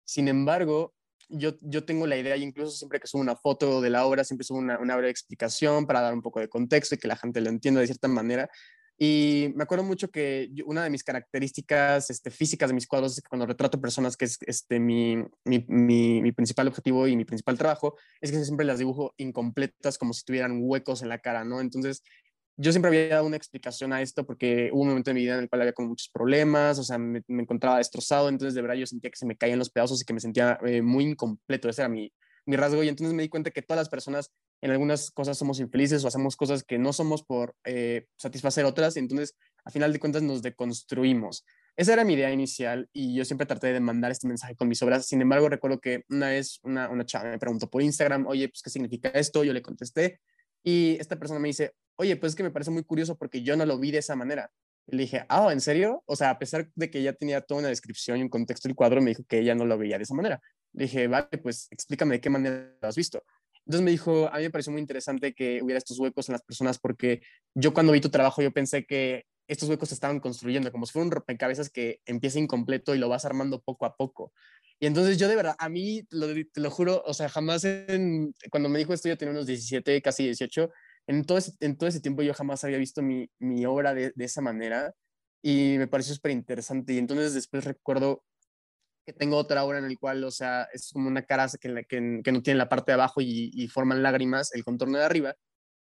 [0.04, 0.95] Sin embargo,
[1.28, 4.44] yo, yo tengo la idea, incluso siempre que subo una foto de la obra, siempre
[4.44, 7.40] subo una, una breve explicación para dar un poco de contexto y que la gente
[7.40, 8.48] lo entienda de cierta manera.
[8.98, 13.22] Y me acuerdo mucho que una de mis características este, físicas de mis cuadros es
[13.22, 17.26] que cuando retrato personas, que es este, mi, mi, mi, mi, principal objetivo y mi
[17.26, 21.44] principal trabajo, es que siempre las dibujo incompletas como si tuvieran huecos en la cara,
[21.44, 21.60] ¿no?
[21.60, 22.02] Entonces,
[22.56, 25.34] yo siempre había dado una explicación a esto porque hubo un momento en mi vida
[25.34, 28.76] en el cual había con muchos problemas, o sea, me, encontraba destrozado, entonces de verdad
[28.76, 31.68] yo sentía que se me caían los pedazos y que me sentía eh, muy incompleto,
[31.68, 32.12] ese era mi,
[32.46, 35.60] mi rasgo y entonces me di cuenta que todas las personas en algunas cosas somos
[35.60, 39.92] infelices o hacemos cosas que no somos por eh, satisfacer otras y entonces a final
[39.92, 41.44] de cuentas nos deconstruimos.
[41.76, 44.80] Esa era mi idea inicial y yo siempre traté de mandar este mensaje con mis
[44.82, 45.06] obras.
[45.06, 48.62] Sin embargo, recuerdo que una vez una, una chava me preguntó por Instagram, oye, pues,
[48.62, 49.44] ¿qué significa esto?
[49.44, 50.20] Yo le contesté
[50.62, 53.56] y esta persona me dice, oye, pues es que me parece muy curioso porque yo
[53.56, 54.50] no lo vi de esa manera.
[54.86, 56.02] Y le dije, ah, ¿en serio?
[56.06, 58.76] O sea, a pesar de que ya tenía toda una descripción y un contexto del
[58.76, 60.40] cuadro, me dijo que ella no lo veía de esa manera.
[60.72, 63.24] Le dije, vale, pues explícame de qué manera lo has visto.
[63.66, 66.42] Entonces me dijo, a mí me pareció muy interesante que hubiera estos huecos en las
[66.42, 67.20] personas porque
[67.54, 70.92] yo cuando vi tu trabajo yo pensé que estos huecos se estaban construyendo como si
[70.92, 74.32] fuera un rompecabezas que empieza incompleto y lo vas armando poco a poco.
[74.78, 77.66] Y entonces yo de verdad, a mí, te lo juro, o sea, jamás
[78.50, 80.70] cuando me dijo esto yo tenía unos 17, casi 18,
[81.06, 84.12] en todo ese, en todo ese tiempo yo jamás había visto mi, mi obra de,
[84.14, 84.94] de, esa manera
[85.42, 86.94] y me pareció súper interesante.
[86.94, 88.24] Y entonces después recuerdo
[89.06, 92.32] que tengo otra obra en la cual, o sea, es como una cara que, que,
[92.32, 95.36] no tiene la parte de abajo y, y, forman lágrimas el contorno de arriba.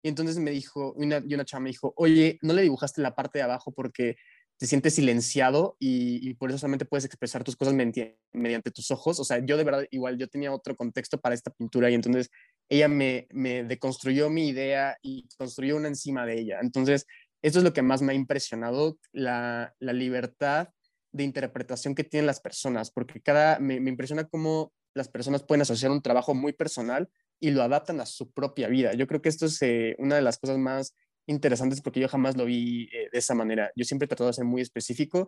[0.03, 3.15] Y entonces me dijo, una, y una chava me dijo, oye, ¿no le dibujaste la
[3.15, 4.15] parte de abajo porque
[4.61, 9.19] te sientes silenciado y, por eso solamente puedes expresar tus cosas mediante, mediante, tus ojos.
[9.19, 12.29] O sea, yo de verdad, igual, yo tenía otro contexto para esta pintura y entonces
[12.71, 16.59] ella me, me deconstruyó mi idea y construyó una encima de ella.
[16.61, 17.05] Entonces,
[17.41, 20.69] esto es lo que más me ha impresionado, la, libertad
[21.11, 25.63] de interpretación que tienen las personas, porque cada, me, me impresiona cómo las personas pueden
[25.63, 27.09] asociar un trabajo muy personal
[27.41, 28.93] y lo adaptan a su propia vida.
[28.93, 30.95] Yo creo que esto es eh, una de las cosas más
[31.27, 33.69] interesantes porque yo jamás lo vi eh, de esa manera.
[33.75, 35.27] Yo siempre he de ser muy específico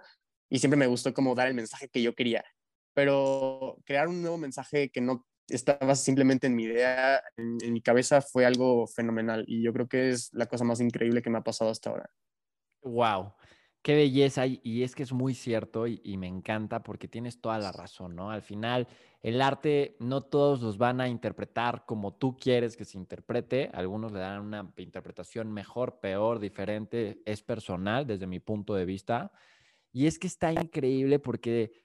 [0.49, 2.45] y siempre me gustó como dar el mensaje que yo quería.
[2.93, 5.25] Pero crear un nuevo mensaje que no
[5.55, 10.09] estaba simplemente en mi idea, en, mi cabeza, fue algo fenomenal y yo creo que
[10.09, 12.09] es la cosa más increíble que me ha pasado hasta ahora.
[12.81, 13.33] Wow.
[13.81, 17.73] Qué belleza, y, es que es muy cierto y, me encanta porque tienes toda la
[17.73, 18.31] razón, ¿no?
[18.31, 18.87] Al final,
[19.21, 24.13] el arte no todos los van a interpretar como tú quieres que se interprete, algunos
[24.13, 29.33] le dan una interpretación mejor, peor, diferente, es personal desde mi punto de vista.
[29.91, 31.83] Y es que está increíble porque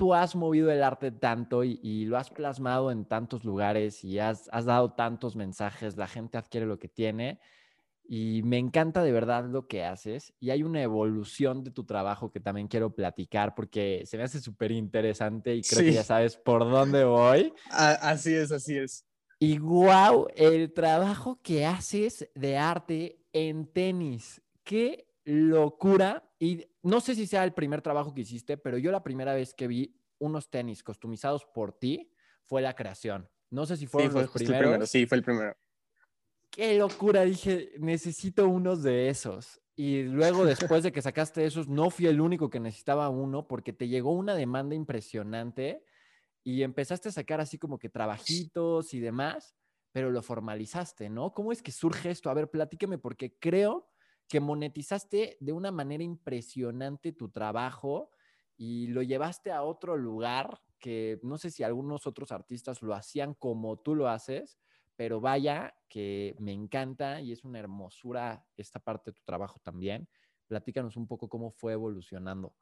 [0.00, 4.48] tú has movido el arte tanto y, lo has plasmado en tantos lugares y has,
[4.50, 7.38] has dado tantos mensajes, la gente adquiere lo que tiene
[8.08, 12.32] y me encanta de verdad lo que haces y hay una evolución de tu trabajo
[12.32, 16.34] que también quiero platicar porque se me hace súper interesante y creo que ya sabes
[16.34, 17.52] por dónde voy.
[17.68, 19.04] así es, así es.
[19.38, 24.40] Y wow, el trabajo que haces de arte en tenis.
[24.64, 26.24] Qué locura.
[26.38, 29.54] Y no sé si sea el primer trabajo que hiciste, pero yo la primera vez
[29.54, 32.12] que vi unos tenis customizados por ti
[32.44, 33.28] fue la creación.
[33.50, 34.88] No sé si fueron los primeros.
[34.88, 35.56] Sí, fue el primero
[36.50, 39.60] qué locura, dije, necesito unos de esos.
[39.76, 43.72] Y luego, después de que sacaste esos, no fui el único que necesitaba uno porque
[43.72, 45.84] te llegó una demanda impresionante
[46.44, 49.54] y empezaste a sacar así como que trabajitos y demás,
[49.92, 51.32] pero lo formalizaste, ¿no?
[51.32, 52.28] ¿Cómo es que surge esto?
[52.28, 53.89] A ver, platíqueme porque creo
[54.30, 58.12] que monetizaste de una manera impresionante tu trabajo
[58.56, 63.34] y lo llevaste a otro lugar que no sé si algunos otros artistas lo hacían
[63.34, 64.56] como tú lo haces,
[64.94, 70.08] pero vaya que me encanta y es una hermosura esta parte de tu trabajo también.
[70.46, 72.54] Platícanos un poco cómo fue evolucionando.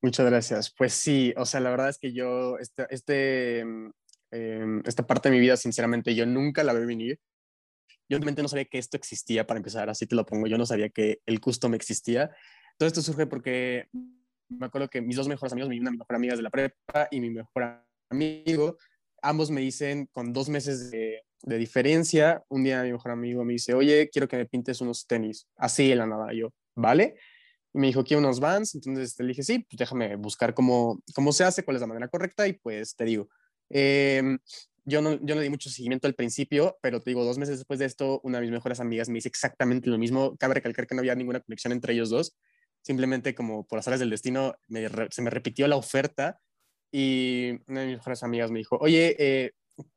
[0.00, 0.74] Muchas gracias.
[0.76, 3.90] Pues sí, o sea, la verdad es que yo, este, este mm,
[4.30, 7.20] em, esta parte de mi vida, sinceramente, yo nunca la vi venir.
[8.12, 10.46] Yo realmente no sabía que esto existía para empezar, así te lo pongo.
[10.46, 12.30] Yo no sabía que el custom existía.
[12.76, 13.88] Todo esto surge porque
[14.50, 17.20] me acuerdo que mis dos mejores amigos, mi una mejor amiga de la prepa y
[17.20, 18.76] mi mejor amigo,
[19.22, 23.54] ambos me dicen con dos meses de, de diferencia, un día mi mejor amigo me
[23.54, 27.16] dice, oye, quiero que me pintes unos tenis, así en la nada, yo, ¿vale?
[27.72, 31.32] Y me dijo, quiero unos Vans, entonces le dije, sí, pues déjame buscar cómo, cómo
[31.32, 33.30] se hace, cuál es la manera correcta y pues te digo.
[33.70, 34.38] Em,
[34.84, 37.78] yo no, yo no di mucho seguimiento al principio, pero te digo, dos meses después
[37.78, 40.36] de esto, una de mis mejores amigas me dice exactamente lo mismo.
[40.36, 42.36] Cabe recalcar que no había ninguna conexión entre ellos dos.
[42.82, 44.54] Simplemente como por las áreas del destino,
[45.10, 46.40] se me repitió la oferta
[46.92, 49.52] y una de mis mejores amigas me dijo, oye, eh,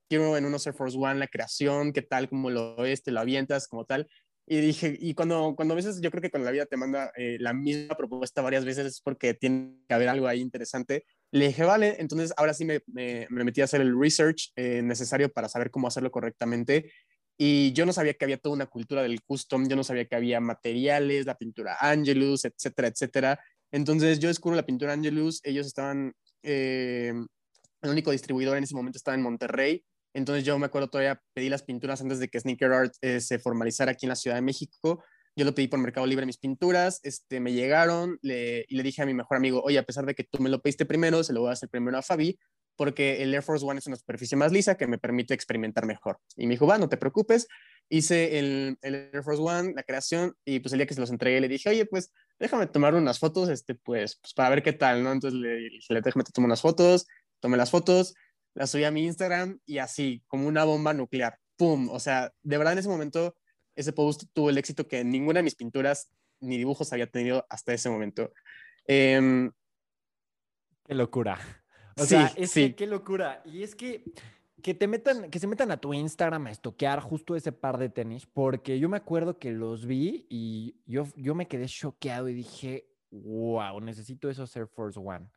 [0.07, 3.19] quiero en unos Air Force One la creación, qué tal, cómo lo ves, te lo
[3.19, 4.07] avientas, como tal.
[4.47, 7.11] Y dije, y cuando, cuando a veces yo creo que cuando la vida te manda
[7.17, 11.05] eh, la misma propuesta varias veces es porque tiene que haber algo ahí interesante.
[11.31, 15.31] Le dije, vale, entonces ahora sí me, me, metí a hacer el research eh, necesario
[15.31, 16.91] para saber cómo hacerlo correctamente.
[17.37, 20.15] Y yo no sabía que había toda una cultura del custom, yo no sabía que
[20.15, 23.39] había materiales, la pintura Angelus, etcétera, etcétera.
[23.71, 27.13] Entonces yo descubro la pintura Angelus, ellos estaban, eh,
[27.81, 29.83] el único distribuidor en ese momento estaba en Monterrey
[30.15, 33.37] entonces yo me acuerdo todavía pedí las pinturas antes de que Sneaker Art eh, se
[33.37, 35.03] formalizara aquí en la Ciudad de México.
[35.35, 38.29] Yo lo pedí por Mercado Libre mis pinturas, este, me llegaron y
[38.75, 40.85] le dije a mi mejor amigo, oye, a pesar de que tú me lo pediste
[40.85, 42.39] primero, se lo voy a hacer primero a Fabi,
[42.77, 46.19] porque el Air Force One es una superficie más lisa que me permite experimentar mejor.
[46.35, 47.47] Y me dijo, va, no te preocupes.
[47.89, 51.09] Hice el, el, Air Force One, la creación, y pues el día que se los
[51.09, 54.73] entregué le dije, oye, pues déjame tomar unas fotos, este, pues, pues para ver qué
[54.73, 55.11] tal, ¿no?
[55.11, 57.07] Entonces le dije, déjame tomar unas fotos,
[57.39, 58.13] tomé las fotos,
[58.55, 61.89] la subí a mi Instagram y así, como una bomba nuclear, ¡pum!
[61.89, 63.35] O sea, de verdad en ese momento
[63.75, 66.09] ese post tuvo el éxito que ninguna de mis pinturas
[66.39, 68.31] ni dibujos había tenido hasta ese momento.
[68.85, 69.51] Em,
[70.85, 71.39] qué locura.
[71.97, 73.41] O sea, es que qué locura.
[73.45, 74.03] Y es que
[74.61, 77.89] que te metan, que se metan a tu Instagram a estoquear justo ese par de
[77.89, 82.33] tenis, porque yo me acuerdo que los vi y yo, yo me quedé choqueado y
[82.33, 85.29] dije, wow, necesito esos Air Force One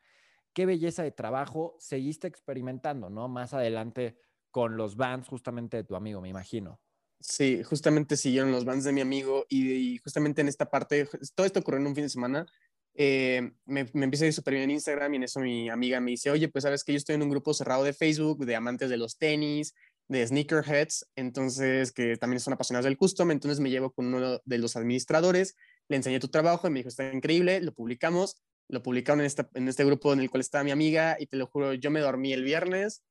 [0.58, 3.28] qué belleza de trabajo seguiste experimentando, ¿no?
[3.28, 4.18] Más adelante
[4.50, 6.80] con los bands justamente de tu amigo, me imagino.
[7.20, 11.60] Sí, justamente siguieron los bands de mi amigo y, justamente en esta parte, todo esto
[11.60, 12.46] ocurrió en un fin de semana,
[12.94, 16.12] eh, me, me a ir súper bien en Instagram y en eso mi amiga me
[16.12, 18.90] dice, oye, pues sabes que yo estoy en un grupo cerrado de Facebook de amantes
[18.90, 19.74] de los tenis,
[20.08, 24.58] de sneakerheads, entonces que también son apasionados del custom, entonces me llevo con uno de
[24.58, 25.54] los administradores,
[25.88, 29.68] le enseñé tu trabajo y me dijo, está increíble, lo publicamos lo publicaron en, en
[29.68, 32.32] este grupo en el cual estaba mi amiga y te lo juro, yo me dormí
[32.32, 33.02] el viernes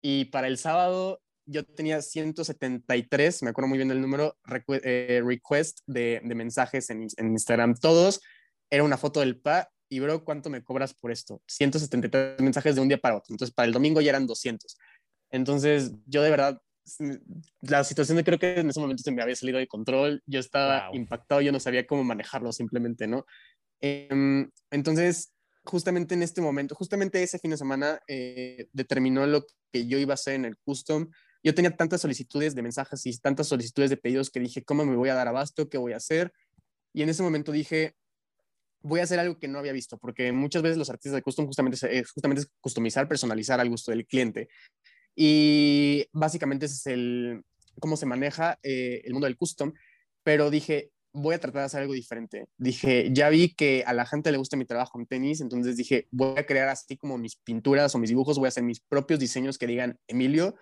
[0.00, 1.20] y para el sábado
[1.52, 4.36] yo tenía 173, me acuerdo muy bien del número,
[4.68, 8.20] eh, request de, de mensajes en, en, Instagram, todos,
[8.70, 11.42] era una foto del PA y bro, ¿cuánto me cobras por esto?
[11.46, 14.76] 173 mensajes de un día para otro, entonces para el domingo ya eran 200.
[15.30, 16.60] Entonces yo de verdad,
[17.60, 20.88] la situación creo que en ese momento se me había salido de control, yo estaba
[20.92, 23.24] impactado, yo no sabía cómo manejarlo simplemente, ¿no?
[23.80, 25.32] Em, entonces,
[25.64, 30.12] justamente en este momento, justamente ese fin de semana eh, determinó lo que yo iba
[30.12, 31.10] a hacer en el custom.
[31.42, 34.96] Yo tenía tantas solicitudes de mensajes y tantas solicitudes de pedidos que dije, ¿cómo me
[34.96, 35.68] voy a dar abasto?
[35.68, 36.32] ¿Qué voy a hacer?
[36.92, 37.96] Y en ese momento dije,
[38.82, 41.46] voy a hacer algo que no había visto, porque muchas veces los artistas de custom
[41.46, 44.48] justamente es, justamente es customizar, personalizar al gusto del cliente.
[45.16, 47.42] Y básicamente ese es el,
[47.80, 49.72] cómo se maneja eh, el mundo del custom,
[50.22, 52.46] pero dije, voy a tratar de hacer algo diferente.
[52.56, 56.06] Dije, ya vi que a la gente le gusta mi trabajo en tenis, entonces dije,
[56.10, 59.20] voy a crear así como mis pinturas o mis dibujos, voy a hacer mis propios
[59.20, 60.56] diseños que digan Emilio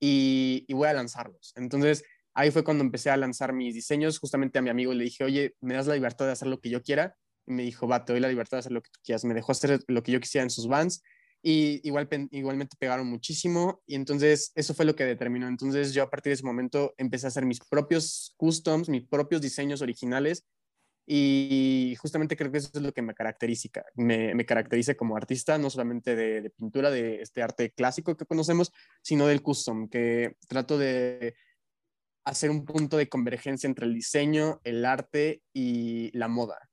[0.00, 1.52] y, y voy a lanzarlos.
[1.56, 2.04] Entonces,
[2.34, 4.18] ahí fue cuando empecé a lanzar mis diseños.
[4.18, 6.70] Justamente a mi amigo le dije, oye, ¿me das la libertad de hacer lo que
[6.70, 7.16] yo quiera?
[7.46, 9.24] Y me dijo, va, te doy la libertad de hacer lo que tú quieras.
[9.24, 11.02] Me dejó hacer lo que yo quisiera en sus bands
[11.42, 15.46] y igual, igualmente pegaron muchísimo y entonces eso fue lo que determinó.
[15.46, 19.40] Entonces yo a partir de ese momento empecé a hacer mis propios customs, mis propios
[19.40, 20.44] diseños originales
[21.06, 25.70] y justamente creo que eso es lo que me caracteriza, me, caracteriza como artista, no
[25.70, 30.76] solamente de, de, pintura, de este arte clásico que conocemos, sino del custom, que trato
[30.78, 31.34] de
[32.24, 36.68] hacer un punto de convergencia entre el diseño, el arte y la moda.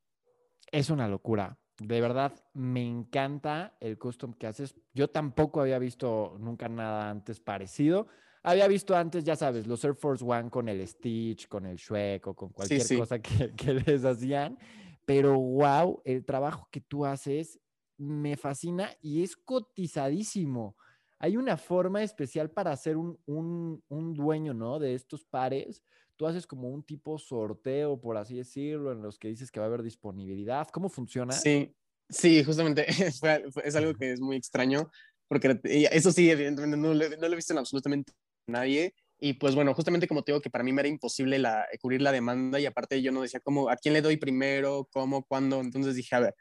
[0.72, 4.76] Es una locura de verdad, me encanta el custom que haces.
[4.94, 8.08] Yo tampoco había visto nunca nada antes parecido.
[8.44, 12.28] Había visto antes, ya sabes, los Air Force One con el Stitch, con el Shrek
[12.28, 14.58] o con cualquier cosa que, que, les hacían.
[15.06, 17.60] Pero wow, el trabajo que tú haces
[17.98, 20.76] me fascina y es cotizadísimo.
[21.20, 24.78] Hay una forma especial para ser un, un, un dueño, ¿no?
[24.78, 25.82] De estos pares
[26.16, 29.66] tú haces como un tipo sorteo, por así decirlo, en los que dices que va
[29.66, 30.68] a haber disponibilidad.
[30.70, 31.34] ¿Cómo funciona?
[31.34, 31.74] Sí,
[32.10, 32.86] sí, justamente
[33.64, 34.92] es algo que es muy extraño,
[35.28, 38.14] porque eso sí, evidentemente no, no lo he visto en absolutamente
[38.48, 38.94] nadie.
[39.20, 42.02] Y pues bueno, justamente como te digo que para mí me era imposible la, cubrir
[42.02, 45.62] la demanda y aparte yo no decía cómo, a quién le doy primero, cómo, cuándo.
[45.62, 46.36] Entonces dije, a ver,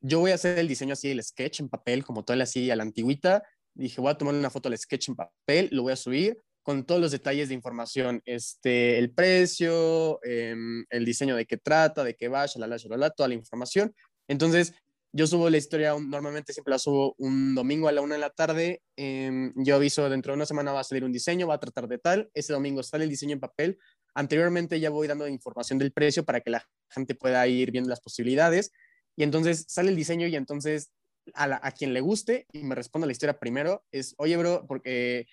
[0.00, 2.70] yo voy a hacer el diseño así, el sketch en papel, como todo el así
[2.70, 3.42] a la antigüita.
[3.74, 6.84] Dije, voy a tomar una foto del sketch en papel, lo voy a subir con
[6.84, 12.14] todos los detalles de información, este, el precio, em, el diseño de qué trata, de
[12.14, 13.94] qué va, shalala, shalala, toda la información.
[14.28, 14.74] Entonces,
[15.12, 18.30] yo subo la historia, normalmente siempre la subo un domingo a la una de la
[18.30, 18.82] tarde.
[18.96, 21.88] Em, yo aviso, dentro de una semana va a salir un diseño, va a tratar
[21.88, 22.30] de tal.
[22.34, 23.78] Ese domingo sale el diseño en papel.
[24.14, 28.00] Anteriormente ya voy dando información del precio para que la gente pueda ir viendo las
[28.00, 28.70] posibilidades.
[29.16, 30.90] Y entonces sale el diseño y entonces
[31.34, 35.26] a, a quien le guste y me responda la historia primero es, oye, bro, porque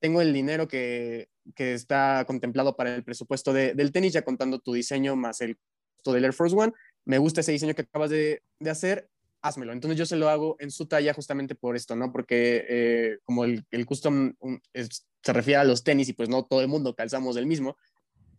[0.00, 4.58] tengo el dinero que, que está contemplado para el presupuesto de, del tenis, ya contando
[4.58, 5.58] tu diseño más el
[5.96, 6.72] costo del Air Force One.
[7.04, 9.08] Me gusta ese diseño que acabas de, de hacer,
[9.42, 9.72] házmelo.
[9.72, 12.12] Entonces yo se lo hago en su talla justamente por esto, ¿no?
[12.12, 14.34] Porque eh, como el, el custom
[14.72, 17.76] se refiere a los tenis y pues no todo el mundo calzamos el mismo,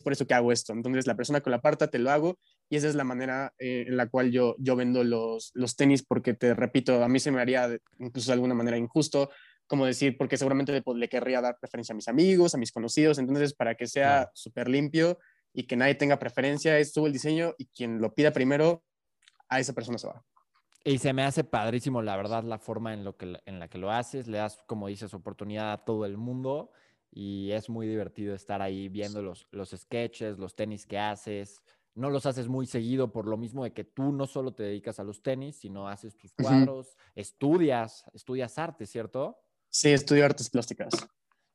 [0.04, 0.74] por eso que hago esto.
[0.74, 2.38] Entonces la persona con la parta te lo hago
[2.70, 6.04] y esa es la manera eh, en la cual yo, yo vendo los, los tenis
[6.04, 9.30] porque te repito, a mí se me haría incluso de alguna manera injusto
[9.66, 13.18] como decir, porque seguramente le, le, querría dar preferencia a mis amigos, a mis conocidos,
[13.18, 15.18] entonces para que sea súper limpio
[15.54, 18.84] y que nadie tenga preferencia, es todo el diseño y quien lo pida primero,
[19.48, 20.26] a esa persona se va.
[20.84, 23.78] Y se me hace padrísimo, la verdad, la forma en, lo que, en la que
[23.78, 26.72] lo haces, le das, como dices, oportunidad a todo el mundo
[27.10, 31.62] y es muy divertido estar ahí viendo los, los sketches, los tenis que haces.
[31.96, 35.00] No los haces muy seguido por lo mismo de que tú no solo te dedicas
[35.00, 39.40] a los tenis, sino haces tus cuadros, estudias, estudias arte, ¿cierto?
[39.70, 40.92] Sí, estudio artes plásticas.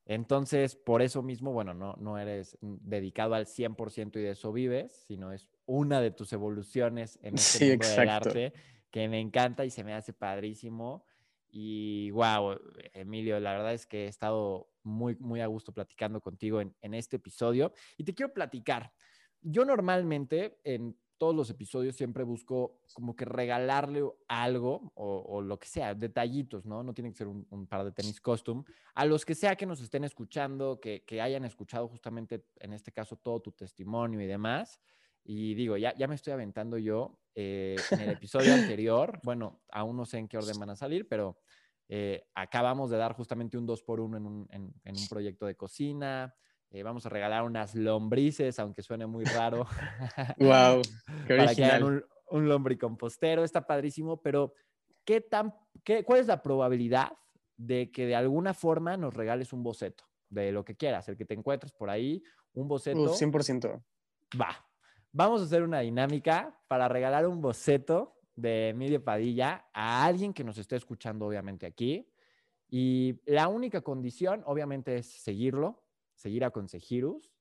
[0.08, 5.04] Entonces, por eso mismo, bueno, no, no eres dedicado al 100% y de eso vives,
[5.06, 8.52] sino es una de tus evoluciones en este sí, mundo del arte
[8.90, 11.04] que me encanta y se me hace padrísimo.
[11.50, 12.58] Y wow,
[12.94, 16.94] Emilio, la verdad es que he estado muy, muy a gusto platicando contigo en, en
[16.94, 17.74] este episodio.
[17.98, 18.90] Y te quiero platicar.
[19.42, 25.66] Yo normalmente en todos los episodios siempre busco como que regalarle algo o, lo que
[25.66, 26.82] sea, detallitos, ¿no?
[26.82, 28.64] No tiene que ser un, par de tenis costume.
[28.94, 33.16] A los que sea que nos estén escuchando, que, hayan escuchado justamente en este caso
[33.16, 34.80] todo tu testimonio y demás.
[35.24, 39.20] Y digo, ya, ya me estoy aventando yo eh, en el episodio anterior.
[39.24, 41.38] Bueno, aún no sé en qué orden van a salir, pero
[41.88, 45.56] eh, acabamos de dar justamente un 2 por 1 en un, en un proyecto de
[45.56, 46.34] cocina.
[46.70, 49.66] Eh, vamos a regalar unas lombrices, aunque suene muy raro.
[50.38, 50.82] ¡Wow!
[51.26, 53.44] Qué para que hagan un, un lombricompostero.
[53.44, 54.52] Está padrísimo, pero
[55.04, 57.12] ¿qué tan, qué, ¿cuál es la probabilidad
[57.56, 61.24] de que de alguna forma nos regales un boceto de lo que quieras, el que
[61.24, 63.00] te encuentres por ahí, un boceto?
[63.00, 63.82] Uh, 100%.
[64.40, 64.64] Va.
[65.10, 70.44] Vamos a hacer una dinámica para regalar un boceto de Emilio Padilla a alguien que
[70.44, 72.08] nos esté escuchando, obviamente, aquí.
[72.68, 75.82] Y la única condición, obviamente, es seguirlo,
[76.18, 77.32] seguir a Consejirus.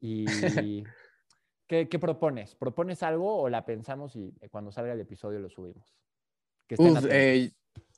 [0.00, 0.26] ¿Y
[1.66, 2.54] ¿qué, ¿qué, propones?
[2.54, 5.96] ¿Propones algo o la pensamos y cuando salga el episodio lo subimos?
[7.10, 7.50] Eh,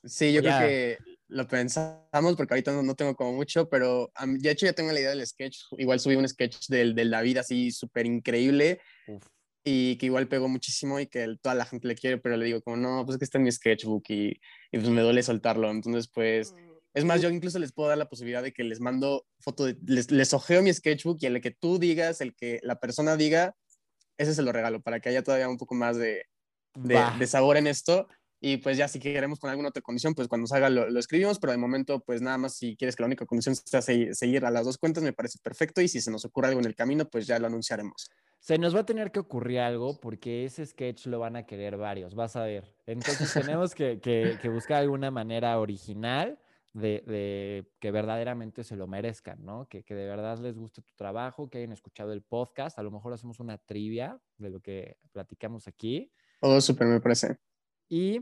[0.03, 4.65] sí, yo creo que lo pensamos porque ahorita no, tengo como mucho, pero de hecho
[4.65, 5.57] ya tengo la idea del sketch.
[5.77, 8.79] Igual subí un sketch del, del David así súper increíble.
[9.63, 12.61] y que igual pegó muchísimo y que toda la gente le quiere, pero le digo
[12.61, 14.29] como, no, pues es que está en mi sketchbook y,
[14.71, 15.69] y pues me duele soltarlo.
[15.69, 16.55] Entonces, pues,
[16.93, 19.77] es más, yo incluso les puedo dar la posibilidad de que les mando foto, de,
[19.85, 23.55] les, les ojeo mi sketchbook y el que tú digas, el que la persona diga,
[24.17, 26.25] ese se lo regalo para que haya todavía un poco más de,
[26.75, 28.07] de, de sabor en esto.
[28.41, 31.39] Y pues ya si queremos con alguna otra condición, pues cuando salga lo, lo, escribimos,
[31.39, 34.51] pero de momento pues nada más si quieres que la única condición sea seguir, a
[34.51, 35.81] las dos cuentas, me parece perfecto.
[35.81, 38.09] Y si se nos ocurre algo en el camino, pues ya lo anunciaremos.
[38.39, 41.75] Se nos va a tener que ocurrir algo porque ese sketch lo van a querer
[41.75, 42.73] varios, vas a ver.
[42.85, 46.39] Entonces tenemos que, que, que buscar alguna manera original
[46.79, 49.67] de, de, que verdaderamente se lo merezcan, ¿no?
[49.67, 52.79] Que, que, de verdad les guste tu trabajo, que hayan escuchado el podcast.
[52.79, 56.11] A lo mejor hacemos una trivia de lo que platicamos aquí.
[56.41, 57.37] Oh, súper, me parece.
[57.87, 58.21] Y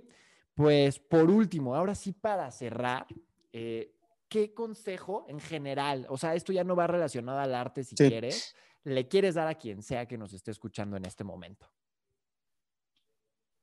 [0.53, 3.05] pues por último, ahora sí para cerrar,
[3.53, 3.93] eh,
[4.28, 6.05] ¿qué consejo en general?
[6.10, 8.08] O sea, esto ya no va relacionado al arte si sí.
[8.08, 8.55] quieres
[8.88, 11.70] le quieres dar a quien sea que nos esté escuchando en este momento?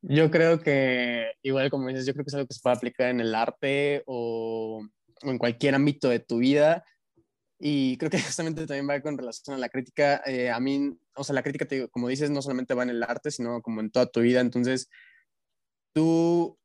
[0.06, 3.08] Yo creo que, igual como dices, yo creo que es algo que se puede aplicar
[3.08, 4.86] en el arte o,
[5.22, 6.84] o en cualquier ámbito de tu vida.
[7.58, 10.22] Y creo que justamente también va con relación a la crítica.
[10.26, 13.02] Eh, a mí, o sea, la crítica, te, como dices, no solamente va en el
[13.02, 14.40] arte, sino como en toda tu vida.
[14.40, 14.90] Entonces,
[15.94, 16.58] tú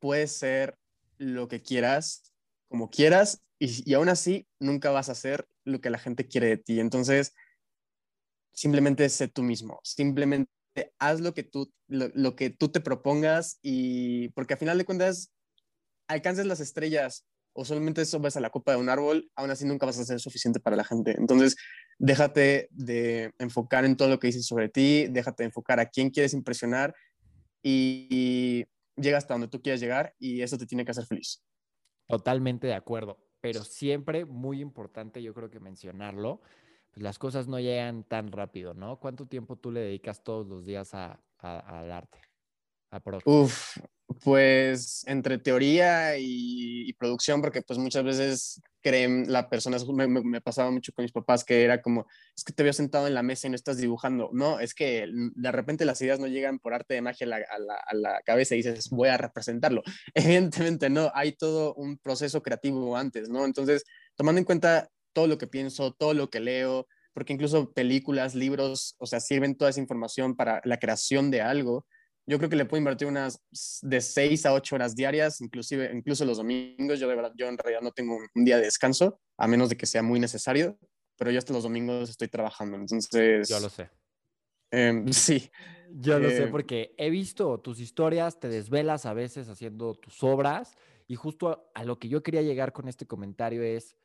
[0.00, 0.76] puedes ser
[1.18, 2.32] lo que quieras,
[2.68, 6.48] como quieras, y, y aún así nunca vas a hacer lo que la gente quiere
[6.48, 6.80] de ti.
[6.80, 7.32] Entonces,
[8.52, 10.50] simplemente sé tú mismo, simplemente
[10.98, 15.32] haz lo que tú, lo, que tú te propongas y porque a final de cuentas
[16.08, 19.86] alcances las estrellas o solamente subes a la copa de un árbol, aún así nunca
[19.86, 21.14] vas a ser suficiente para la gente.
[21.16, 21.56] Entonces,
[21.98, 26.10] déjate de enfocar en todo lo que dicen sobre ti, déjate de enfocar a quién
[26.10, 26.94] quieres impresionar
[27.62, 28.64] y, y
[29.00, 31.42] llega hasta donde tú quieras llegar y eso te tiene que hacer feliz.
[32.08, 36.40] Totalmente de acuerdo pero siempre muy importante, yo creo que mencionarlo,
[36.96, 38.98] las cosas no llegan tan rápido, ¿no?
[38.98, 42.18] ¿Cuánto tiempo tú le dedicas todos los días a, al arte?
[42.90, 43.78] A Uf,
[44.22, 50.40] pues entre teoría y, producción, porque pues muchas veces creen las personas, me, me, me,
[50.40, 53.22] pasaba mucho con mis papás que era como, es que te veo sentado en la
[53.22, 54.30] mesa y no estás dibujando.
[54.32, 57.58] No, es que de repente las ideas no llegan por arte de magia la, a
[57.58, 59.82] la, a la cabeza y dices, voy a representarlo.
[60.14, 63.44] Evidentemente no, hay todo un proceso creativo antes, ¿no?
[63.44, 63.84] Entonces,
[64.14, 68.96] tomando en cuenta todo lo que pienso, todo lo que leo, porque incluso películas, libros,
[68.98, 71.86] o sea, sirven toda esa información para la creación de algo
[72.26, 73.42] yo creo que le puedo invertir unas
[73.82, 76.98] de 6 a 8 horas diarias, inclusive incluso los domingos.
[76.98, 79.76] Yo de verdad, yo en realidad no tengo un día de descanso, a menos de
[79.76, 80.78] que sea muy necesario,
[81.16, 83.48] pero yo hasta los domingos estoy trabajando, entonces...
[83.48, 83.90] Yo lo sé.
[84.70, 85.50] Eh, sí.
[85.90, 90.22] Yo lo eh, sé porque he visto tus historias, te desvelas a veces haciendo tus
[90.22, 90.72] obras
[91.06, 93.96] y justo a, a lo que yo quería llegar con este comentario es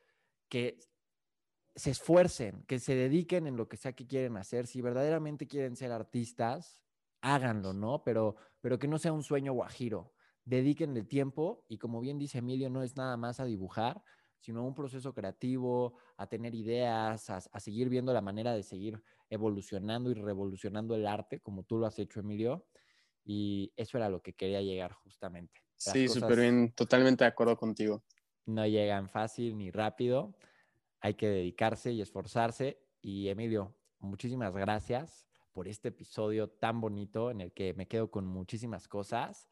[0.48, 0.78] que
[1.74, 4.66] se esfuercen, que se dediquen en lo que sea que quieren hacer.
[4.66, 6.82] Si verdaderamente quieren ser artistas,
[7.20, 8.02] háganlo, ¿no?
[8.04, 10.12] Pero, pero que no sea un sueño guajiro.
[10.44, 14.02] Dedíquenle tiempo y como bien dice Emilio, no es nada más a dibujar,
[14.40, 19.02] sino un proceso creativo, a tener ideas, a, a, seguir viendo la manera de seguir
[19.28, 22.66] evolucionando y revolucionando el arte, como tú lo has hecho, Emilio.
[23.22, 25.60] Y eso era lo que quería llegar justamente.
[25.86, 28.02] Las sí, súper bien, totalmente de acuerdo contigo.
[28.46, 30.34] No llegan fácil ni rápido,
[31.00, 32.82] hay que dedicarse y esforzarse.
[33.00, 38.26] Y Emilio, muchísimas gracias por este episodio tan bonito en el que me quedo con
[38.26, 39.48] muchísimas cosas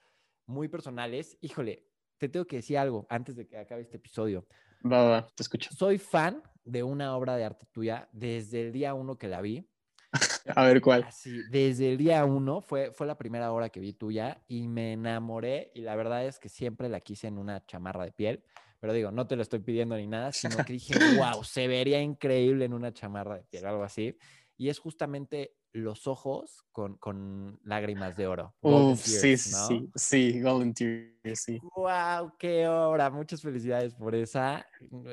[0.47, 1.37] muy personales.
[1.41, 1.87] Híjole,
[2.19, 4.47] te tengo que decir algo antes de que acabe este episodio.
[4.85, 5.71] Va, va, te escucho.
[5.73, 9.69] Soy fan de una obra de arte tuya desde el día uno que la vi.
[10.57, 11.05] A ver cuál.
[11.05, 14.93] Así, desde el día uno fue, fue la primera obra que vi tuya y me
[14.93, 18.45] enamoré y la verdad es que siempre la quise en una chamarra de piel.
[18.81, 20.95] Pero digo, no te lo estoy pidiendo ni nada, sino que dije,
[21.37, 24.17] wow, se vería increíble en una chamarra de piel, algo así.
[24.57, 28.55] Y es justamente los ojos con, con lágrimas de oro.
[28.61, 29.69] Uf, tears, sí, ¿no?
[29.69, 31.61] sí, sí, Golden Tears, sí.
[31.77, 32.33] ¡Wow!
[32.39, 33.11] ¡Qué obra!
[33.11, 34.67] Muchas felicidades por esa.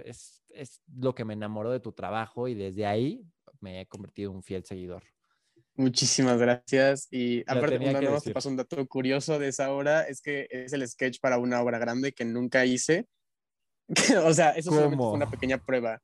[0.06, 3.26] Es, es lo que me enamoró de tu trabajo y desde ahí
[3.60, 5.04] me he convertido en un fiel seguidor.
[5.78, 7.08] Muchísimas gracias.
[7.12, 10.48] Y Lo aparte, una nueva, te pasó un dato curioso de esa obra, es que
[10.50, 13.08] es el sketch para una obra grande que nunca hice.
[14.26, 16.02] o sea, eso solamente fue una pequeña prueba.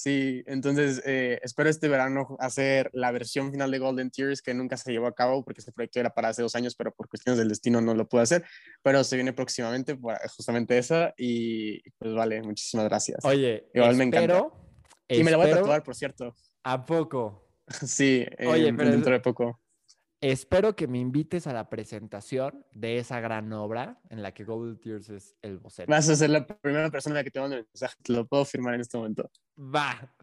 [0.00, 4.78] Sí, entonces eh, espero este verano hacer la versión final de Golden Tears que nunca
[4.78, 7.38] se llevó a cabo porque este proyecto era para hace dos años, pero por cuestiones
[7.38, 8.44] del destino no lo pude hacer,
[8.82, 9.98] pero se viene próximamente
[10.34, 13.22] justamente esa y pues vale, muchísimas gracias.
[13.26, 14.46] Oye, igual espero, me encanta.
[15.06, 16.34] Y me la voy a tatuar, por cierto.
[16.64, 17.46] ¿A poco?
[17.86, 19.60] Sí, Oye, pero dentro de poco.
[20.20, 24.78] Espero que me invites a la presentación de esa gran obra en la que Golden
[24.78, 25.90] Tears es el vocero.
[25.90, 28.74] Vas a ser la primera persona que te manda el mensaje, te lo puedo firmar
[28.74, 29.30] en este momento.
[29.58, 30.14] Va.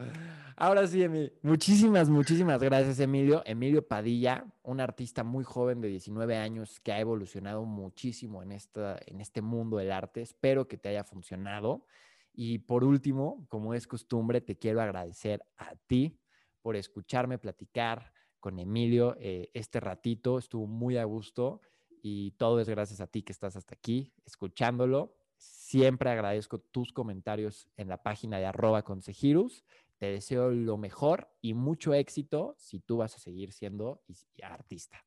[0.56, 1.32] Ahora sí, Emilio.
[1.42, 3.42] Muchísimas, muchísimas gracias, Emilio.
[3.44, 8.98] Emilio Padilla, un artista muy joven de 19 años que ha evolucionado muchísimo en, esta,
[9.06, 10.22] en este mundo del arte.
[10.22, 11.84] Espero que te haya funcionado.
[12.32, 16.20] Y por último, como es costumbre, te quiero agradecer a ti
[16.62, 20.38] por escucharme platicar con Emilio eh, este ratito.
[20.38, 21.60] Estuvo muy a gusto
[22.02, 25.14] y todo es gracias a ti que estás hasta aquí escuchándolo.
[25.36, 29.64] Siempre agradezco tus comentarios en la página de arroba consejirus.
[29.98, 34.02] Te deseo lo mejor y mucho éxito si tú vas a seguir siendo
[34.42, 35.04] artista.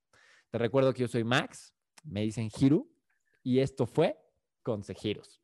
[0.49, 1.73] Te recuerdo que yo soy Max,
[2.03, 2.89] me dicen Hiru
[3.43, 4.17] y esto fue
[4.63, 5.40] Consejirus.